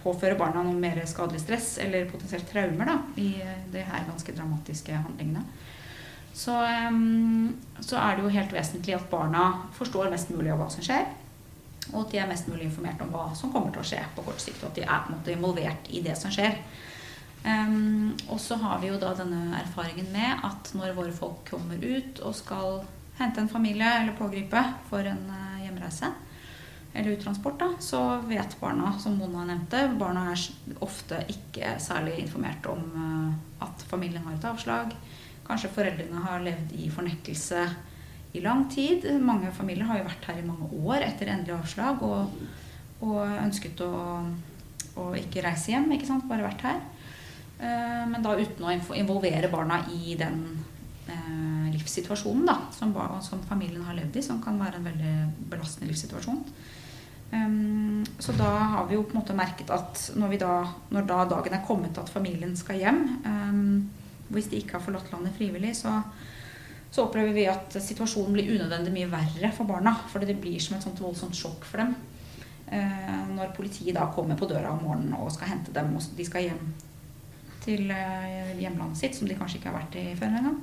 påføre 0.00 0.38
barna 0.38 0.62
noe 0.64 0.78
mer 0.80 1.00
skadelig 1.08 1.42
stress 1.42 1.74
eller 1.82 2.08
potensielt 2.08 2.48
traumer 2.48 2.88
da, 2.88 2.96
i 3.20 3.34
de 3.72 3.82
her 3.84 4.06
ganske 4.08 4.32
dramatiske 4.36 4.96
handlingene. 4.96 5.44
Så, 6.32 6.54
um, 6.88 7.56
så, 7.80 7.98
er 7.98 8.16
det 8.16 8.24
jo 8.24 8.32
helt 8.32 8.52
vesentlig 8.54 8.94
at 8.96 9.08
barna 9.10 9.66
forstår 9.76 10.12
mest 10.12 10.30
mulig 10.32 10.52
av 10.54 10.62
hva 10.62 10.70
som 10.72 10.84
skjer. 10.84 11.08
Og 11.90 12.04
at 12.04 12.14
de 12.14 12.20
er 12.22 12.30
mest 12.30 12.48
mulig 12.48 12.68
informert 12.68 13.02
om 13.02 13.10
hva 13.12 13.26
som 13.36 13.52
kommer 13.52 13.74
til 13.74 13.82
å 13.82 13.88
skje 13.90 14.04
på 14.14 14.24
kort 14.24 14.40
sikt. 14.40 14.62
Og 14.62 14.70
at 14.70 14.78
de 14.78 14.86
er 14.86 15.02
på 15.04 15.10
en 15.10 15.18
måte 15.18 15.34
involvert 15.34 15.90
i 15.90 16.04
det 16.06 16.14
som 16.16 16.32
skjer. 16.32 16.56
Um, 17.40 18.16
og 18.28 18.40
så 18.40 18.58
har 18.60 18.82
vi 18.82 18.90
jo 18.90 18.98
da 19.00 19.14
denne 19.16 19.54
erfaringen 19.56 20.10
med 20.12 20.42
at 20.44 20.74
når 20.76 20.92
våre 20.92 21.12
folk 21.16 21.46
kommer 21.48 21.80
ut 21.80 22.20
og 22.20 22.34
skal 22.36 22.82
hente 23.16 23.40
en 23.40 23.48
familie 23.48 23.88
eller 24.02 24.16
pågripe 24.18 24.60
for 24.90 25.08
en 25.08 25.22
uh, 25.30 25.62
hjemreise 25.62 26.10
eller 26.90 27.14
uttransport, 27.14 27.56
da, 27.60 27.68
så 27.78 28.00
vet 28.26 28.56
barna, 28.60 28.90
som 28.98 29.14
Mona 29.14 29.44
nevnte, 29.46 29.84
barna 29.94 30.32
er 30.32 30.42
ofte 30.82 31.20
ikke 31.30 31.76
særlig 31.80 32.16
informert 32.24 32.66
om 32.68 32.82
uh, 32.96 33.64
at 33.64 33.84
familien 33.88 34.26
har 34.26 34.36
et 34.36 34.48
avslag. 34.50 34.96
Kanskje 35.46 35.70
foreldrene 35.74 36.24
har 36.26 36.42
levd 36.44 36.74
i 36.76 36.90
fornektelse 36.92 37.62
i 38.34 38.42
lang 38.42 38.66
tid. 38.70 39.06
Mange 39.22 39.52
familier 39.54 39.88
har 39.88 40.00
jo 40.00 40.08
vært 40.10 40.28
her 40.28 40.42
i 40.42 40.46
mange 40.46 40.68
år 40.82 41.06
etter 41.06 41.30
endelig 41.30 41.56
avslag 41.56 42.02
og, 42.06 42.34
og 43.06 43.20
ønsket 43.22 43.80
å, 43.86 43.92
å 44.98 45.10
ikke 45.18 45.46
reise 45.46 45.72
hjem, 45.72 45.88
ikke 45.94 46.10
sant? 46.10 46.28
bare 46.30 46.46
vært 46.50 46.66
her. 46.68 46.82
Eh, 47.60 48.04
men 48.08 48.22
da 48.24 48.38
uten 48.40 48.64
å 48.64 48.72
involvere 48.96 49.50
barna 49.52 49.82
i 49.92 50.14
den 50.16 50.40
eh, 51.10 51.66
livssituasjonen 51.74 52.46
da, 52.48 52.56
som, 52.72 52.94
som, 53.24 53.42
familien 53.48 53.84
har 53.84 53.98
levd 53.98 54.16
i, 54.16 54.24
som 54.24 54.40
kan 54.42 54.56
være 54.60 54.80
en 54.80 54.88
veldig 54.88 55.14
belastende 55.52 55.90
livssituasjon. 55.90 56.40
Um, 57.30 58.00
så 58.18 58.32
da 58.34 58.48
har 58.72 58.88
vi 58.88 58.96
jo 58.96 59.04
på 59.06 59.14
en 59.14 59.20
måte 59.20 59.36
merket 59.38 59.68
at 59.70 60.08
når, 60.18 60.32
da, 60.40 60.54
når 60.90 61.04
da 61.06 61.20
dagen 61.30 61.54
er 61.54 61.62
kommet 61.62 62.00
at 62.00 62.10
familien 62.10 62.56
skal 62.58 62.80
hjem, 62.80 63.04
um, 63.22 63.60
hvis 64.34 64.48
de 64.50 64.58
ikke 64.58 64.78
har 64.78 64.82
forlatt 64.82 65.12
landet 65.12 65.36
frivillig, 65.36 65.76
så, 65.78 65.92
så, 66.88 67.04
opplever 67.04 67.36
vi 67.36 67.46
at 67.50 67.76
situasjonen 67.76 68.34
blir 68.34 68.50
unødvendig 68.56 68.94
mye 68.96 69.12
verre 69.12 69.52
for 69.54 69.68
barna. 69.68 69.94
For 70.10 70.24
det 70.24 70.40
blir 70.42 70.58
som 70.64 70.78
et 70.78 70.86
sånt 70.86 71.02
voldsomt 71.04 71.36
sjokk 71.38 71.68
for 71.68 71.84
dem. 71.84 71.94
Uh, 72.70 73.30
når 73.36 73.52
politiet 73.54 73.94
da 73.98 74.08
kommer 74.14 74.38
på 74.38 74.48
døra 74.50 74.72
om 74.72 74.82
morgenen 74.88 75.18
og 75.20 75.30
skal 75.36 75.52
hente 75.52 75.74
dem, 75.76 75.92
og 76.00 76.16
de 76.16 76.26
skal 76.26 76.48
hjem 76.48 76.70
til 77.64 77.92
uh, 77.92 78.50
hjemlandet 78.58 79.00
sitt, 79.00 79.18
som 79.18 79.28
de 79.28 79.38
kanskje 79.38 79.60
ikke 79.60 79.70
har 79.72 79.80
vært 79.82 80.00
i 80.00 80.08
før 80.18 80.34
engang. 80.40 80.58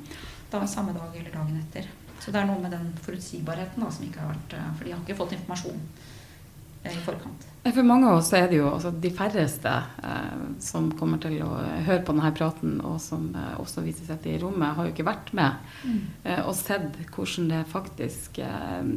Da 0.51 0.63
samme 0.69 0.95
dag 0.95 1.15
eller 1.15 1.33
dagen 1.33 1.57
etter. 1.61 1.89
Så 2.17 2.33
det 2.33 2.41
er 2.41 2.47
noe 2.49 2.61
med 2.61 2.73
den 2.73 2.91
forutsigbarheten 3.05 3.83
da, 3.83 3.89
som 3.93 4.07
ikke 4.07 4.23
har 4.23 4.33
vært 4.33 4.57
uh, 4.57 4.69
For 4.77 4.87
de 4.87 4.95
har 4.95 5.03
ikke 5.03 5.19
fått 5.19 5.35
informasjon 5.37 5.81
i 6.87 7.03
forkant. 7.03 7.45
For 7.67 7.83
mange 7.83 8.07
av 8.07 8.21
oss 8.21 8.29
er 8.35 8.47
det 8.47 8.59
jo 8.61 8.69
altså, 8.69 8.91
de 8.91 9.09
færreste 9.15 9.71
eh, 10.07 10.43
som 10.63 10.89
kommer 10.95 11.19
til 11.23 11.39
å 11.43 11.49
høre 11.87 12.03
på 12.05 12.15
denne 12.15 12.31
praten, 12.37 12.77
og 12.85 12.99
som 13.03 13.29
eh, 13.35 13.55
også 13.59 13.83
viser 13.83 14.07
seg 14.07 14.27
i 14.31 14.37
rommet, 14.41 14.75
har 14.77 14.87
jo 14.87 14.93
ikke 14.93 15.07
vært 15.07 15.33
med 15.37 15.57
mm. 15.83 15.97
eh, 16.23 16.43
og 16.45 16.53
sett 16.55 16.95
hvordan 17.11 17.49
det 17.51 17.63
faktisk 17.73 18.39
eh, 18.43 18.93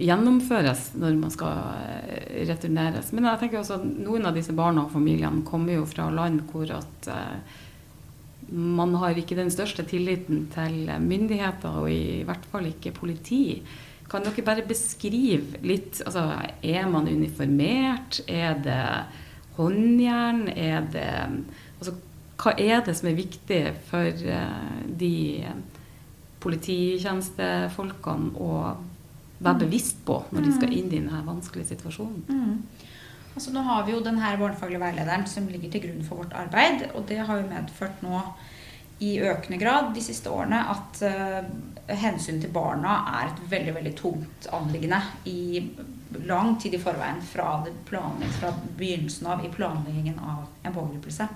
gjennomføres 0.00 0.90
når 0.98 1.16
man 1.20 1.32
skal 1.34 1.58
eh, 1.84 2.44
returneres. 2.48 3.12
Men 3.14 3.28
jeg 3.28 3.42
tenker 3.42 3.60
også 3.60 3.80
at 3.80 3.88
noen 3.88 4.28
av 4.28 4.36
disse 4.36 4.54
barna 4.56 4.86
og 4.86 4.94
familiene 4.94 5.44
kommer 5.46 5.76
jo 5.76 5.88
fra 5.88 6.08
land 6.14 6.44
hvor 6.50 6.72
at 6.78 7.10
eh, 7.12 7.58
man 8.50 8.96
har 8.98 9.18
ikke 9.18 9.38
den 9.38 9.52
største 9.52 9.84
tilliten 9.86 10.48
til 10.50 10.90
myndigheter, 11.04 11.76
og 11.84 11.90
i 11.92 12.24
hvert 12.26 12.46
fall 12.50 12.66
ikke 12.66 12.96
politi. 12.96 13.60
Kan 14.10 14.24
dere 14.26 14.42
bare 14.42 14.66
beskrive 14.66 15.60
litt 15.62 16.00
altså, 16.02 16.24
Er 16.66 16.88
man 16.90 17.06
uniformert? 17.06 18.20
Er 18.26 18.56
det 18.58 19.06
håndjern? 19.54 20.48
Er 20.48 20.80
det 20.90 21.10
altså, 21.78 21.94
Hva 22.40 22.56
er 22.58 22.82
det 22.82 22.96
som 22.98 23.08
er 23.10 23.20
viktig 23.20 23.60
for 23.86 24.08
uh, 24.26 24.80
de 24.98 25.44
polititjenestefolkene 26.40 28.32
å 28.40 28.54
være 29.40 29.56
mm. 29.56 29.64
bevisst 29.64 30.04
på 30.06 30.20
når 30.30 30.46
de 30.46 30.54
skal 30.54 30.70
mm. 30.70 30.76
inn 30.78 30.88
i 30.90 30.96
denne 30.98 31.24
vanskelige 31.26 31.72
situasjonen? 31.72 32.22
Mm. 32.28 32.88
Altså, 33.34 33.52
nå 33.54 33.62
har 33.64 33.84
vi 33.86 33.94
jo 33.94 34.04
denne 34.04 34.36
barnefaglige 34.38 34.82
veilederen 34.82 35.26
som 35.30 35.48
ligger 35.48 35.70
til 35.72 35.84
grunn 35.86 36.06
for 36.06 36.22
vårt 36.24 36.34
arbeid. 36.36 36.88
Og 36.94 37.06
det 37.08 37.20
har 37.26 37.40
jo 37.40 37.50
medført 37.50 38.02
nå 38.04 38.22
i 39.00 39.14
økende 39.24 39.56
grad 39.60 39.94
de 39.96 40.02
siste 40.04 40.28
årene 40.28 40.58
at 40.68 40.98
uh, 41.08 41.94
hensyn 42.02 42.40
til 42.42 42.52
barna 42.52 42.98
er 43.20 43.30
et 43.30 43.38
veldig 43.48 43.74
veldig 43.78 43.92
tungt 43.96 44.48
anliggende 44.52 44.98
i 45.30 45.70
lang 46.28 46.58
tid 46.60 46.74
i 46.76 46.82
forveien 46.82 47.22
fra, 47.24 47.62
fra 47.86 48.50
begynnelsen 48.76 49.30
av 49.30 49.44
i 49.46 49.52
planleggingen 49.54 50.18
av 50.20 50.44
en 50.66 50.74
pågripelse. 50.74 51.28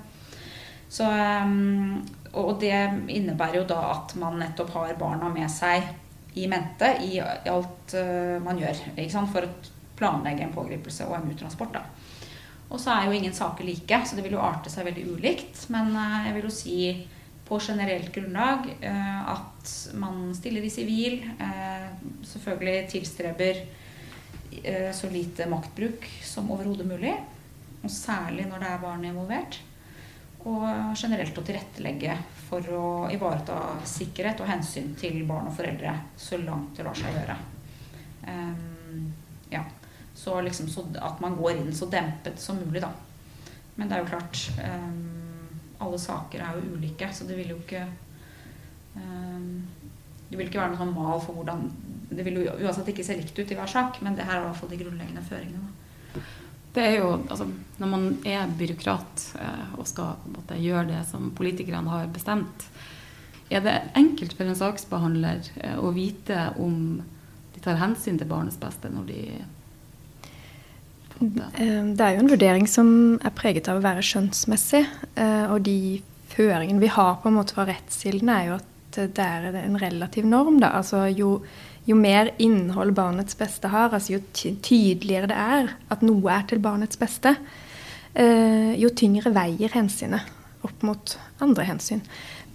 Så, 0.92 1.08
um, 1.08 2.04
og 2.36 2.58
det 2.60 2.76
innebærer 3.08 3.62
jo 3.62 3.68
da 3.70 3.80
at 3.94 4.12
man 4.20 4.36
nettopp 4.42 4.74
har 4.76 4.98
barna 5.00 5.30
med 5.32 5.48
seg 5.50 5.88
i 6.34 6.48
mente 6.50 6.90
i 7.06 7.18
alt 7.20 7.94
uh, 7.94 8.36
man 8.42 8.58
gjør 8.58 8.80
for 9.32 9.46
å 9.46 9.52
planlegge 9.94 10.42
en 10.46 10.54
pågripelse 10.54 11.06
og 11.06 11.18
en 11.18 11.28
uttransport. 11.30 11.78
Og 12.74 12.80
så 12.80 12.90
er 12.90 13.06
jo 13.06 13.18
ingen 13.18 13.34
saker 13.34 13.66
like, 13.66 14.00
så 14.02 14.16
det 14.16 14.24
vil 14.26 14.34
jo 14.34 14.42
arte 14.42 14.72
seg 14.72 14.88
veldig 14.88 15.04
ulikt. 15.14 15.66
Men 15.70 15.92
uh, 15.94 16.24
jeg 16.26 16.34
vil 16.38 16.48
jo 16.48 16.54
si 16.54 16.78
på 17.44 17.60
generelt 17.60 18.12
grunnlag 18.12 18.76
eh, 18.80 19.30
at 19.30 19.72
man 20.00 20.32
stiller 20.36 20.64
i 20.64 20.72
sivil, 20.72 21.18
eh, 21.38 21.88
selvfølgelig 22.24 22.88
tilstreber 22.92 23.60
eh, 24.62 24.90
så 24.96 25.10
lite 25.12 25.48
maktbruk 25.50 26.08
som 26.24 26.50
overhodet 26.54 26.88
mulig. 26.88 27.14
Og 27.84 27.92
særlig 27.92 28.46
når 28.48 28.64
det 28.64 28.70
er 28.70 28.84
barn 28.84 29.04
involvert. 29.04 29.60
Og 30.44 30.64
generelt 30.96 31.36
å 31.36 31.44
tilrettelegge 31.44 32.16
for 32.48 32.74
å 32.76 32.88
ivareta 33.12 33.56
sikkerhet 33.88 34.42
og 34.42 34.50
hensyn 34.50 34.92
til 34.98 35.22
barn 35.28 35.48
og 35.50 35.56
foreldre 35.56 35.94
så 36.20 36.38
langt 36.42 36.76
det 36.76 36.86
lar 36.86 36.98
seg 36.98 37.16
gjøre. 37.16 37.36
Um, 38.28 39.12
ja. 39.52 39.64
Så 40.14 40.36
liksom 40.40 40.68
så 40.70 40.84
at 41.02 41.20
man 41.20 41.36
går 41.36 41.58
inn 41.58 41.72
så 41.74 41.88
dempet 41.90 42.40
som 42.40 42.60
mulig, 42.60 42.82
da. 42.84 42.92
Men 43.74 43.90
det 43.90 43.96
er 43.96 44.04
jo 44.04 44.10
klart 44.12 44.42
um, 44.62 45.24
alle 45.82 45.98
saker 45.98 46.44
er 46.44 46.58
jo 46.58 46.76
ulike, 46.76 47.08
så 47.12 47.26
det 47.28 47.38
vil 47.40 47.54
jo 47.54 47.58
ikke 47.62 47.82
um, 48.94 49.64
Det 50.28 50.38
vil 50.38 50.46
ikke 50.48 50.60
være 50.60 50.72
noen 50.72 50.80
sånn 50.80 50.94
mal 50.94 51.18
for 51.22 51.36
hvordan 51.36 51.66
Det 52.14 52.24
vil 52.26 52.38
jo 52.44 52.54
uansett 52.62 52.88
ikke 52.92 53.04
se 53.06 53.18
likt 53.18 53.38
ut 53.38 53.50
i 53.50 53.58
hver 53.58 53.70
sak, 53.70 54.00
men 54.06 54.16
det 54.16 54.28
her 54.28 54.38
er 54.38 54.44
i 54.44 54.48
hvert 54.48 54.60
fall 54.60 54.70
de 54.70 54.78
grunnleggende 54.84 55.24
føringene. 55.26 56.22
Det 56.74 56.82
er 56.82 56.96
jo, 56.98 57.12
altså, 57.30 57.46
Når 57.78 57.90
man 57.90 58.06
er 58.26 58.50
byråkrat 58.58 59.24
eh, 59.40 59.74
og 59.78 59.86
skal 59.86 60.18
måtte, 60.30 60.58
gjøre 60.58 60.88
det 60.90 61.02
som 61.10 61.30
politikerne 61.36 61.90
har 61.90 62.06
bestemt, 62.12 62.68
er 63.50 63.60
det 63.62 63.74
enkelt 63.94 64.34
for 64.34 64.48
en 64.48 64.58
saksbehandler 64.58 65.50
eh, 65.62 65.76
å 65.78 65.92
vite 65.94 66.48
om 66.58 67.02
de 67.54 67.62
tar 67.62 67.78
hensyn 67.78 68.18
til 68.18 68.30
barnets 68.30 68.58
beste 68.58 68.90
når 68.90 69.10
de 69.10 69.20
Ehm, 71.22 71.94
det 71.96 72.04
er 72.04 72.16
jo 72.16 72.24
en 72.24 72.30
vurdering 72.30 72.68
som 72.70 72.88
er 73.24 73.34
preget 73.36 73.68
av 73.70 73.78
å 73.78 73.84
være 73.84 74.04
skjønnsmessig. 74.04 74.82
Eh, 75.14 75.46
og 75.52 75.64
de 75.66 76.02
føringene 76.34 76.82
vi 76.82 76.90
har 76.92 77.18
på 77.22 77.30
en 77.30 77.38
måte 77.38 77.56
fra 77.56 77.66
rettskildene, 77.68 78.38
er 78.38 78.50
jo 78.50 78.56
at 78.58 78.70
det 79.14 79.26
er 79.26 79.58
en 79.64 79.78
relativ 79.80 80.26
norm. 80.26 80.60
Da. 80.62 80.74
Altså 80.78 81.06
jo, 81.10 81.38
jo, 81.84 81.96
mer 81.96 82.30
innhold 82.42 82.94
barnets 82.96 83.36
beste 83.38 83.68
har, 83.72 83.92
altså 83.92 84.16
jo 84.16 84.22
tydeligere 84.34 85.28
det 85.30 85.38
er 85.38 85.74
at 85.92 86.04
noe 86.06 86.32
er 86.32 86.46
til 86.48 86.62
barnets 86.64 87.00
beste, 87.00 87.34
eh, 88.14 88.72
jo 88.80 88.92
tyngre 88.96 89.34
veier 89.34 89.74
hensynet 89.76 90.32
opp 90.64 90.86
mot 90.86 91.16
andre 91.44 91.66
hensyn. 91.68 92.00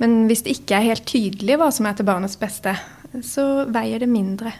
Men 0.01 0.23
hvis 0.29 0.41
det 0.45 0.55
ikke 0.57 0.79
er 0.79 0.87
helt 0.87 1.05
tydelig 1.09 1.59
hva 1.59 1.69
som 1.75 1.85
er 1.85 1.97
til 1.99 2.07
barnets 2.07 2.39
beste, 2.41 2.73
så 3.25 3.45
veier 3.69 4.01
det 4.01 4.09
mindre. 4.09 4.53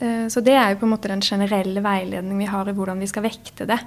Eh, 0.00 0.26
så 0.32 0.42
det 0.44 0.56
er 0.56 0.72
jo 0.72 0.82
på 0.82 0.88
en 0.88 0.94
måte 0.96 1.12
den 1.12 1.24
generelle 1.24 1.82
veiledningen 1.84 2.42
vi 2.42 2.50
har 2.50 2.68
i 2.68 2.76
hvordan 2.76 3.00
vi 3.00 3.08
skal 3.10 3.24
vekte 3.28 3.68
det. 3.70 3.78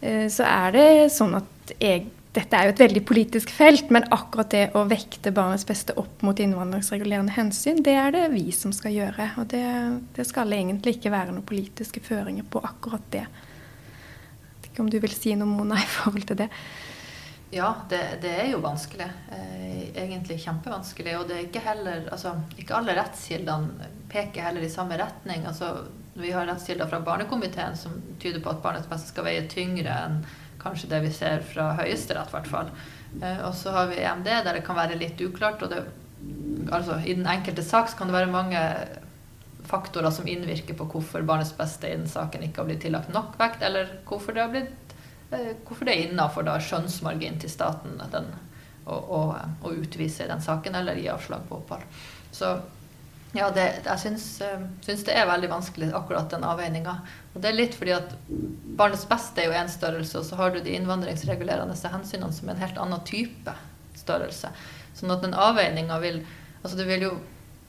Eh, 0.00 0.26
så 0.32 0.44
er 0.48 0.76
det 0.76 0.88
sånn 1.14 1.36
at 1.38 1.76
dette 2.34 2.58
er 2.58 2.66
jo 2.66 2.72
et 2.74 2.80
veldig 2.82 3.02
politisk 3.06 3.52
felt, 3.54 3.92
men 3.94 4.06
akkurat 4.14 4.50
det 4.50 4.64
å 4.74 4.82
vekte 4.90 5.30
barnets 5.34 5.66
beste 5.68 5.94
opp 6.00 6.24
mot 6.26 6.40
innvandringsregulerende 6.42 7.34
hensyn, 7.36 7.82
det 7.86 7.94
er 7.94 8.10
det 8.14 8.24
vi 8.32 8.48
som 8.54 8.72
skal 8.74 8.94
gjøre. 8.94 9.28
Og 9.38 9.46
det, 9.52 9.66
det 10.16 10.26
skal 10.26 10.52
egentlig 10.56 10.96
ikke 10.96 11.14
være 11.14 11.34
noen 11.34 11.46
politiske 11.46 12.02
føringer 12.02 12.46
på 12.50 12.62
akkurat 12.66 13.06
det. 13.14 13.22
Jeg 13.28 14.56
vet 14.56 14.68
ikke 14.72 14.82
om 14.82 14.90
du 14.90 14.98
vil 15.04 15.14
si 15.14 15.36
noe, 15.38 15.50
Mona, 15.50 15.78
i 15.84 15.92
forhold 15.94 16.26
til 16.32 16.42
det? 16.42 16.50
Ja, 17.54 17.70
det, 17.90 18.02
det, 18.24 18.32
er 18.42 18.48
jo 18.50 18.62
vanskelig. 18.64 19.06
Eh, 19.30 19.82
egentlig 20.02 20.40
kjempevanskelig. 20.42 21.18
Og 21.20 21.28
det 21.28 21.36
er 21.36 21.44
ikke 21.46 21.62
heller 21.62 22.08
altså, 22.10 22.34
Ikke 22.58 22.74
alle 22.74 22.96
rettskildene 22.98 23.92
peker 24.10 24.48
heller 24.48 24.66
i 24.66 24.72
samme 24.72 24.98
retning. 24.98 25.46
Altså, 25.46 25.84
vi 26.18 26.34
har 26.34 26.48
rettskilder 26.50 26.90
fra 26.90 26.98
Barnekomiteen 27.06 27.78
som 27.78 27.94
tyder 28.22 28.42
på 28.42 28.50
at 28.50 28.62
barnets 28.62 28.90
beste 28.90 29.14
skal 29.14 29.28
veie 29.28 29.46
tyngre 29.50 29.94
enn 30.06 30.18
kanskje 30.64 30.90
det 30.90 31.02
vi 31.04 31.12
ser 31.14 31.44
fra 31.46 31.70
Høyesterett, 31.78 32.32
i 32.32 32.36
hvert 32.38 32.50
fall. 32.50 32.72
Eh, 33.20 33.40
og 33.46 33.54
så 33.58 33.76
har 33.76 33.92
vi 33.92 34.02
EMD, 34.02 34.30
der 34.32 34.58
det 34.58 34.64
kan 34.66 34.80
være 34.80 34.98
litt 35.00 35.20
uklart. 35.20 35.62
og 35.62 35.70
det, 35.70 35.84
altså, 36.72 36.98
I 37.04 37.14
den 37.14 37.28
enkelte 37.30 37.62
sak 37.62 37.94
kan 37.98 38.10
det 38.10 38.18
være 38.18 38.32
mange 38.32 38.62
faktorer 39.64 40.12
som 40.12 40.26
innvirker 40.28 40.76
på 40.76 40.84
hvorfor 40.92 41.24
barnets 41.24 41.54
beste 41.56 41.88
i 41.88 41.96
den 41.96 42.08
saken 42.10 42.42
ikke 42.44 42.60
har 42.60 42.68
blitt 42.68 42.82
tillagt 42.84 43.12
nok 43.12 43.38
vekt, 43.40 43.62
eller 43.64 44.00
hvorfor 44.04 44.36
det 44.36 44.42
har 44.44 44.52
blitt 44.52 44.84
Eh, 45.34 45.54
hvorfor 45.66 45.88
det 45.88 45.94
er 45.94 46.08
innafor 46.08 46.48
skjønnsmargin 46.62 47.38
til 47.42 47.50
staten 47.50 47.96
den, 48.12 48.30
å, 48.84 48.94
å, 48.96 49.20
å, 49.64 49.72
utvise 49.72 50.28
den 50.28 50.42
saken 50.44 50.76
eller 50.78 51.00
gi 51.00 51.08
avslag 51.12 51.46
på 51.48 51.60
opphold. 51.62 51.86
Så 52.34 52.56
ja, 53.34 53.48
det, 53.50 53.64
jeg 53.82 53.98
syns, 53.98 54.26
eh, 54.46 54.62
syns, 54.86 55.02
det 55.08 55.14
er 55.18 55.26
veldig 55.26 55.50
vanskelig, 55.50 55.90
akkurat 55.96 56.30
den 56.30 56.46
avveininga. 56.46 56.94
Og 57.34 57.42
det 57.42 57.50
er 57.50 57.58
litt 57.58 57.74
fordi 57.74 57.96
at 57.96 58.14
barnets 58.78 59.06
beste 59.10 59.42
er 59.42 59.50
jo 59.50 59.58
én 59.58 59.70
størrelse, 59.70 60.20
og 60.20 60.28
så 60.28 60.38
har 60.38 60.54
du 60.54 60.60
de 60.62 60.76
innvandringsregulerende 60.78 61.74
hensynene 61.74 62.32
som 62.32 62.48
er 62.48 62.54
en 62.54 62.62
helt 62.62 62.80
annen 62.84 63.02
type 63.08 63.56
størrelse. 63.98 64.52
Sånn 64.94 65.14
at 65.14 65.24
den 65.26 65.36
avveininga 65.36 66.00
vil 66.02 66.24
Altså 66.64 66.78
det 66.78 66.86
vil 66.88 67.02
jo 67.04 67.10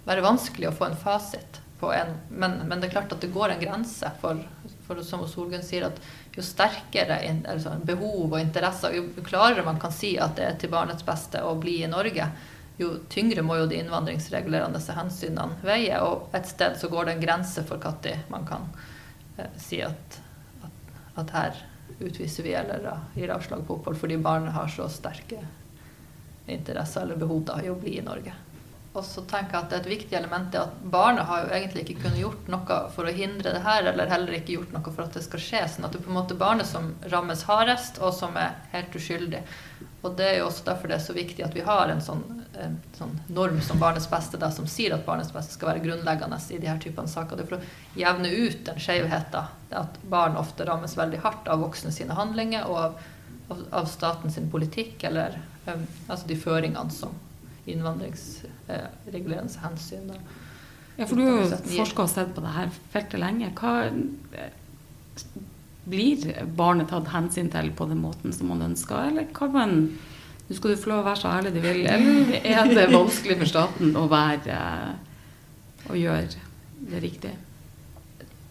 være 0.07 0.23
vanskelig 0.23 0.69
å 0.69 0.75
få 0.77 0.85
en 0.87 0.93
fasit 0.95 1.57
på 1.81 1.89
en 1.91 2.13
Men, 2.29 2.61
men 2.69 2.79
det 2.79 2.87
er 2.87 2.93
klart 2.93 3.11
at 3.11 3.19
det 3.19 3.33
går 3.33 3.51
en 3.51 3.59
grense 3.59 4.11
for, 4.21 4.39
for 4.85 5.01
som 5.03 5.25
Solgunn 5.27 5.65
sier, 5.65 5.89
at 5.89 5.99
jo 6.31 6.43
sterkere 6.45 7.17
altså 7.51 7.73
behov 7.83 8.29
og 8.29 8.39
interesser, 8.39 8.95
jo 8.95 9.25
klarere 9.25 9.65
man 9.67 9.81
kan 9.81 9.91
si 9.91 10.13
at 10.15 10.37
det 10.39 10.45
er 10.47 10.57
til 10.61 10.71
barnets 10.71 11.03
beste 11.03 11.43
å 11.43 11.57
bli 11.59 11.81
i 11.83 11.91
Norge, 11.91 12.29
jo 12.77 12.89
tyngre 13.09 13.43
må 13.45 13.57
jo 13.59 13.67
de 13.71 13.79
innvandringsregulerende 13.79 14.81
hensynene 14.97 15.59
veie. 15.65 15.99
Og 16.03 16.35
et 16.35 16.47
sted 16.49 16.77
så 16.79 16.89
går 16.91 17.07
det 17.07 17.15
en 17.15 17.23
grense 17.23 17.63
for 17.67 17.81
når 17.81 18.25
man 18.31 18.47
kan 18.47 18.67
eh, 19.37 19.51
si 19.57 19.81
at, 19.85 20.19
at, 20.65 20.95
at, 21.15 21.35
her 21.35 21.61
utviser 21.99 22.43
vi 22.43 22.55
eller 22.57 22.89
gir 23.15 23.31
avslag 23.31 23.63
på 23.67 23.77
opphold 23.77 23.97
fordi 24.01 24.17
barnet 24.17 24.55
har 24.55 24.67
så 24.67 24.89
sterke 24.91 25.39
interesser 26.47 27.01
eller 27.01 27.15
behov 27.15 27.45
da, 27.47 27.61
i 27.63 27.71
å 27.71 27.79
bli 27.79 27.97
i 27.97 28.05
Norge. 28.05 28.33
Og 28.95 29.03
så 29.03 29.25
tenker 29.27 29.57
jeg 29.57 29.65
at 29.65 29.73
Et 29.75 29.89
viktig 29.91 30.15
element 30.15 30.53
er 30.55 30.69
at 30.69 30.83
barnet 30.91 31.27
har 31.27 31.43
jo 31.43 31.55
egentlig 31.57 31.83
ikke 31.83 32.05
kunnet 32.05 32.21
gjort 32.21 32.51
noe 32.51 32.77
for 32.95 33.07
å 33.07 33.15
hindre 33.15 33.51
det 33.51 33.63
her, 33.65 33.83
eller 33.91 34.11
heller 34.11 34.37
ikke 34.37 34.55
gjort 34.55 34.71
noe 34.75 34.93
for 34.93 35.03
at 35.03 35.17
det 35.17 35.25
skal 35.25 35.43
skje. 35.43 35.63
sånn 35.73 35.87
at 35.87 35.91
det 35.91 35.99
er 35.99 36.05
på 36.05 36.13
en 36.13 36.19
måte 36.21 36.37
barnet 36.39 36.69
som 36.69 36.93
rammes 37.11 37.43
hardest, 37.49 37.99
og 37.99 38.13
som 38.15 38.37
er 38.39 38.55
helt 38.71 38.95
uskyldig. 38.95 39.43
Og 40.05 40.15
Det 40.15 40.25
er 40.29 40.37
jo 40.37 40.45
også 40.47 40.63
derfor 40.67 40.87
det 40.87 40.95
er 40.99 41.03
så 41.03 41.15
viktig 41.17 41.43
at 41.43 41.55
vi 41.57 41.65
har 41.65 41.89
en 41.89 42.01
sånn, 42.01 42.23
en 42.61 42.77
sånn 42.95 43.15
norm 43.27 43.57
som 43.65 43.79
barnets 43.81 44.07
beste, 44.07 44.37
da, 44.37 44.51
som 44.53 44.67
sier 44.69 44.93
at 44.93 45.05
barnets 45.05 45.33
beste 45.33 45.57
skal 45.57 45.73
være 45.73 45.83
grunnleggende 45.83 46.39
i 46.53 46.59
de 46.61 46.69
her 46.69 46.79
typene 46.79 47.09
saker. 47.09 47.35
Det 47.35 47.43
er 47.43 47.49
for 47.49 47.57
å 47.57 47.99
jevne 47.99 48.31
ut 48.31 48.63
den 48.69 48.79
skjevheten. 48.79 49.51
At 49.75 49.99
barn 50.07 50.37
ofte 50.39 50.67
rammes 50.69 50.95
veldig 50.95 51.23
hardt 51.25 51.49
av 51.51 51.65
voksne 51.65 51.91
sine 51.91 52.15
handlinger 52.15 52.69
og 52.69 52.81
av, 52.83 52.99
av, 53.49 53.65
av 53.81 53.89
staten 53.91 54.51
politikk, 54.53 55.03
eller 55.09 55.41
um, 55.65 55.87
altså 56.07 56.29
de 56.29 56.37
føringene 56.39 56.93
som 56.93 57.17
innvandringsregulerende 57.65 59.63
hensyn. 59.63 60.11
Ja, 60.95 61.05
for 61.05 61.15
du 61.19 61.25
har 61.25 61.41
jo 61.43 61.59
forska 61.75 62.05
og 62.05 62.11
sett 62.11 62.35
på 62.35 62.43
det 62.43 62.53
her 62.55 62.71
feltet 62.93 63.19
lenge. 63.19 63.51
Hva 63.57 63.73
blir 65.85 66.27
barnet 66.57 66.89
tatt 66.91 67.11
hensyn 67.13 67.49
til 67.53 67.71
på 67.77 67.87
den 67.89 68.01
måten 68.03 68.33
som 68.33 68.49
man 68.53 68.63
ønsker, 68.71 69.11
eller 69.11 69.31
kan 69.35 69.55
man 69.55 69.79
Nå 70.45 70.53
skal 70.53 70.75
du 70.75 70.77
få 70.77 70.91
lov 70.91 70.99
å 71.01 71.05
være 71.07 71.17
så 71.17 71.29
ærlig 71.33 71.51
du 71.55 71.63
vil, 71.63 71.79
eller 71.89 72.35
er 72.45 72.67
det 72.69 72.83
vanskelig 72.91 73.39
for 73.39 73.49
staten 73.49 73.95
å 73.97 74.03
være 74.11 74.57
å 75.89 75.95
gjøre 75.97 76.43
det 76.91 76.99
riktig? 77.01 77.31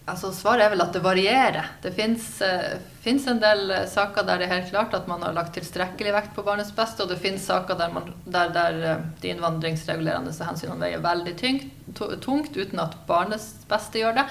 Altså, 0.04 0.28
svaret 0.36 0.66
er 0.66 0.72
vel 0.74 0.84
at 0.84 0.92
det 0.92 1.00
varierer. 1.00 1.70
Det 1.80 1.94
fins 1.96 2.26
uh, 2.44 2.74
en 3.08 3.38
del 3.40 3.70
uh, 3.72 3.86
saker 3.88 4.26
der 4.28 4.42
det 4.42 4.50
er 4.50 4.58
helt 4.58 4.68
klart 4.74 4.96
at 4.98 5.08
man 5.08 5.24
har 5.24 5.32
lagt 5.32 5.54
tilstrekkelig 5.56 6.12
vekt 6.12 6.34
på 6.36 6.44
barnets 6.44 6.74
beste, 6.76 7.00
og 7.02 7.08
det 7.08 7.22
fins 7.22 7.46
saker 7.48 7.78
der, 7.80 7.94
man, 7.94 8.12
der, 8.26 8.52
der 8.52 8.76
uh, 8.84 9.06
de 9.22 9.32
innvandringsregulerende 9.32 10.34
hensynene 10.36 10.84
veier 10.84 11.00
veldig 11.04 11.34
tyngt, 11.40 11.96
tungt, 12.20 12.52
uten 12.52 12.84
at 12.84 12.98
barnets 13.08 13.54
beste 13.70 14.02
gjør 14.02 14.20
det. 14.20 14.28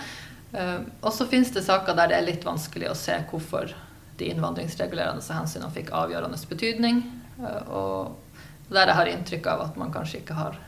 og 1.02 1.10
så 1.10 1.26
fins 1.26 1.50
det 1.50 1.64
saker 1.66 1.96
der 1.98 2.12
det 2.12 2.18
er 2.20 2.26
litt 2.28 2.44
vanskelig 2.46 2.92
å 2.92 2.98
se 2.98 3.16
hvorfor 3.32 3.72
de 4.20 4.28
innvandringsregulerende 4.30 5.26
hensynene 5.26 5.74
fikk 5.74 5.90
avgjørende 5.98 6.38
betydning, 6.50 7.02
og 7.74 8.70
der 8.70 8.92
jeg 8.92 9.00
har 9.00 9.10
inntrykk 9.16 9.50
av 9.50 9.64
at 9.72 9.80
man 9.82 9.94
kanskje 9.96 10.22
ikke 10.22 10.38
har 10.38 10.60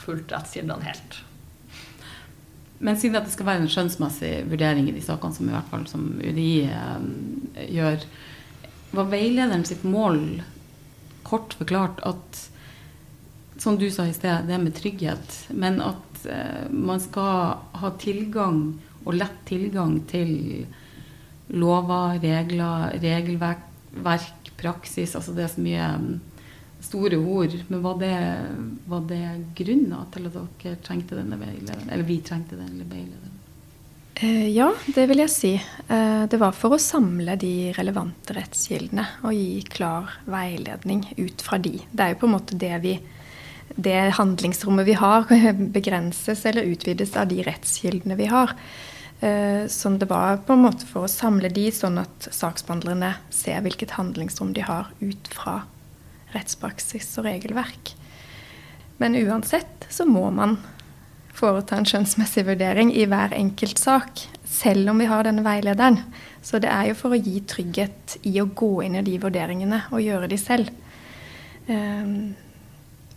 fulgt 0.00 0.32
rettskildene 0.32 0.88
helt. 0.88 1.20
Men 2.80 2.96
siden 2.96 3.18
at 3.18 3.26
det 3.28 3.34
skal 3.34 3.48
være 3.48 3.64
en 3.64 3.72
skjønnsmessig 3.72 4.32
vurdering 4.48 4.88
i 4.88 4.94
de 4.96 5.02
sakene 5.04 5.36
som 5.36 5.48
i 5.48 5.52
hvert 5.52 5.68
fall 5.72 5.84
som 5.90 6.06
UDI 6.16 6.52
eh, 6.64 7.66
gjør, 7.76 8.06
var 8.96 9.10
veilederen 9.12 9.66
sitt 9.68 9.84
mål 9.86 10.40
kort 11.28 11.54
forklart 11.58 12.00
at 12.08 12.46
som 13.60 13.76
du 13.76 13.90
sa 13.92 14.06
i 14.08 14.14
sted, 14.16 14.46
det 14.48 14.56
med 14.58 14.72
trygghet, 14.74 15.34
men 15.52 15.82
at 15.84 16.22
eh, 16.24 16.70
man 16.72 17.02
skal 17.02 17.60
ha 17.82 17.90
tilgang 18.00 18.62
og 19.04 19.16
lett 19.16 19.36
tilgang 19.48 19.98
til 20.08 20.32
lover, 21.52 22.16
regler, 22.22 22.96
regelverk, 23.02 23.66
praksis. 24.60 25.14
Altså 25.16 25.34
det 25.36 25.44
er 25.44 25.52
så 25.52 25.64
mye 25.64 25.86
store 26.80 27.18
ord. 27.18 27.56
Men 27.68 27.82
var 27.82 27.98
det, 28.00 28.14
var 28.90 29.04
det 29.10 29.24
grunnen 29.58 30.08
til 30.14 30.30
at 30.30 30.38
dere 30.38 30.80
trengte 30.84 31.18
denne 31.18 31.38
veilederen? 31.40 31.90
Eller 31.90 32.08
vi 32.08 32.20
trengte 32.24 32.58
denne 32.58 32.86
veilederen? 32.88 33.36
Eh, 34.20 34.48
ja, 34.52 34.68
det 34.94 35.06
vil 35.08 35.22
jeg 35.22 35.32
si. 35.32 35.54
Eh, 35.88 36.24
det 36.28 36.40
var 36.40 36.52
for 36.56 36.76
å 36.76 36.82
samle 36.82 37.38
de 37.40 37.70
relevante 37.76 38.34
rettskildene 38.36 39.06
og 39.24 39.32
gi 39.36 39.62
klar 39.64 40.18
veiledning 40.28 41.06
ut 41.16 41.40
fra 41.44 41.60
de. 41.62 41.78
Det 41.88 42.04
er 42.04 42.14
jo 42.14 42.20
på 42.20 42.28
en 42.28 42.36
måte 42.36 42.58
det 42.60 42.76
vi 42.84 42.98
det 43.80 44.16
handlingsrommet 44.16 44.86
vi 44.88 44.96
har, 44.98 45.28
begrenses 45.76 46.44
eller 46.46 46.68
utvides 46.68 47.14
av 47.16 47.28
de 47.30 47.42
rettskildene 47.46 48.16
vi 48.18 48.26
har. 48.28 48.52
Eh, 49.20 49.66
så 49.70 49.92
det 49.96 50.08
var 50.10 50.42
på 50.44 50.56
en 50.56 50.64
måte 50.66 50.88
for 50.88 51.06
å 51.06 51.12
samle 51.12 51.48
de, 51.52 51.68
sånn 51.72 52.00
at 52.02 52.30
saksbehandlerne 52.34 53.14
ser 53.32 53.62
hvilket 53.64 53.94
handlingsrom 53.96 54.52
de 54.56 54.64
har 54.66 54.90
ut 55.00 55.30
fra 55.32 55.62
rettspraksis 56.34 57.08
og 57.20 57.26
regelverk. 57.28 57.94
Men 59.00 59.16
uansett 59.16 59.86
så 59.88 60.04
må 60.08 60.26
man 60.34 60.58
foreta 61.40 61.78
en 61.78 61.88
skjønnsmessig 61.88 62.44
vurdering 62.50 62.92
i 62.92 63.06
hver 63.08 63.32
enkelt 63.36 63.80
sak, 63.80 64.26
selv 64.44 64.92
om 64.92 65.00
vi 65.00 65.08
har 65.08 65.24
denne 65.24 65.44
veilederen. 65.46 66.02
Så 66.42 66.60
det 66.60 66.68
er 66.72 66.90
jo 66.90 66.98
for 66.98 67.14
å 67.14 67.20
gi 67.20 67.40
trygghet 67.48 68.18
i 68.28 68.34
å 68.42 68.48
gå 68.48 68.82
inn 68.84 68.98
i 69.00 69.04
de 69.06 69.16
vurderingene 69.22 69.84
og 69.90 70.04
gjøre 70.04 70.28
de 70.30 70.38
selv. 70.40 70.70
Um, 71.68 72.34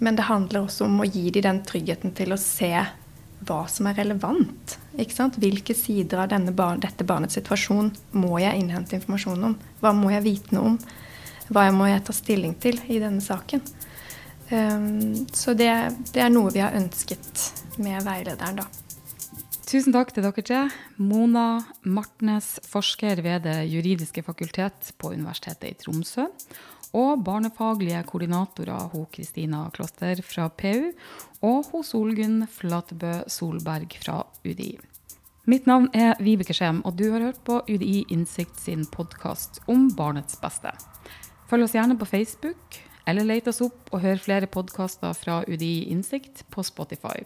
men 0.03 0.17
det 0.19 0.27
handler 0.27 0.65
også 0.65 0.87
om 0.87 0.99
å 1.01 1.07
gi 1.07 1.29
de 1.31 1.43
den 1.43 1.61
tryggheten 1.67 2.13
til 2.15 2.35
å 2.35 2.39
se 2.39 2.73
hva 3.43 3.63
som 3.71 3.87
er 3.89 3.97
relevant. 3.99 4.77
Hvilke 4.95 5.75
sider 5.75 6.23
av 6.23 6.51
bar 6.55 6.79
dette 6.81 7.03
barnets 7.07 7.35
situasjon 7.39 7.91
må 8.15 8.37
jeg 8.39 8.59
innhente 8.59 8.97
informasjon 8.97 9.49
om? 9.49 9.57
Hva 9.81 9.93
må 9.95 10.11
jeg 10.13 10.25
vite 10.27 10.55
noe 10.55 10.73
om? 10.73 10.77
Hva 11.49 11.67
må 11.75 11.89
jeg 11.89 12.03
ta 12.07 12.15
stilling 12.15 12.55
til 12.61 12.79
i 12.87 12.99
denne 13.01 13.23
saken. 13.23 13.63
Um, 14.53 15.25
så 15.33 15.55
det, 15.57 15.71
det, 16.11 16.21
er 16.21 16.31
noe 16.31 16.51
vi 16.53 16.61
har 16.61 16.75
ønsket 16.77 17.79
med 17.81 18.03
veilederen, 18.05 18.61
da. 18.61 18.67
Tusen 19.63 19.95
takk 19.95 20.11
til 20.13 20.25
dere 20.25 20.43
tre. 20.45 20.59
Mona 21.01 21.63
Martnes, 21.89 22.59
forsker 22.69 23.23
ved 23.25 23.47
Det 23.47 23.63
juridiske 23.71 24.21
fakultet 24.21 24.91
på 25.01 25.15
Universitetet 25.15 25.71
i 25.71 25.79
Tromsø. 25.81 26.27
Og 26.93 27.23
barnefaglige 27.25 28.03
koordinatorer 28.05 28.91
hun 28.91 29.07
Kristina 29.09 29.63
Kloster 29.73 30.21
fra 30.21 30.45
PU 30.53 30.91
og 31.41 31.71
hun 31.71 31.87
Solgunn 31.87 32.43
Flatebø 32.45 33.23
Solberg 33.25 33.97
fra 34.03 34.19
UDI. 34.45 34.75
Mitt 35.49 35.65
navn 35.67 35.89
er 35.97 36.13
Vibeke 36.23 36.53
Skjem, 36.55 36.85
og 36.85 36.95
du 36.95 37.09
har 37.11 37.25
hørt 37.25 37.41
på 37.43 37.57
UDI 37.65 38.05
Innsikt 38.13 38.61
sin 38.61 38.85
podkast 38.85 39.63
om 39.67 39.89
barnets 39.97 40.37
beste. 40.39 40.71
Følg 41.49 41.67
oss 41.67 41.75
gjerne 41.75 41.97
på 41.99 42.07
Facebook, 42.09 42.79
eller 43.07 43.27
let 43.27 43.47
oss 43.51 43.61
opp 43.65 43.91
og 43.91 44.03
hør 44.03 44.21
flere 44.23 44.49
podkaster 44.51 45.15
fra 45.17 45.41
UDI 45.47 45.89
Innsikt 45.91 46.45
på 46.53 46.63
Spotify. 46.63 47.25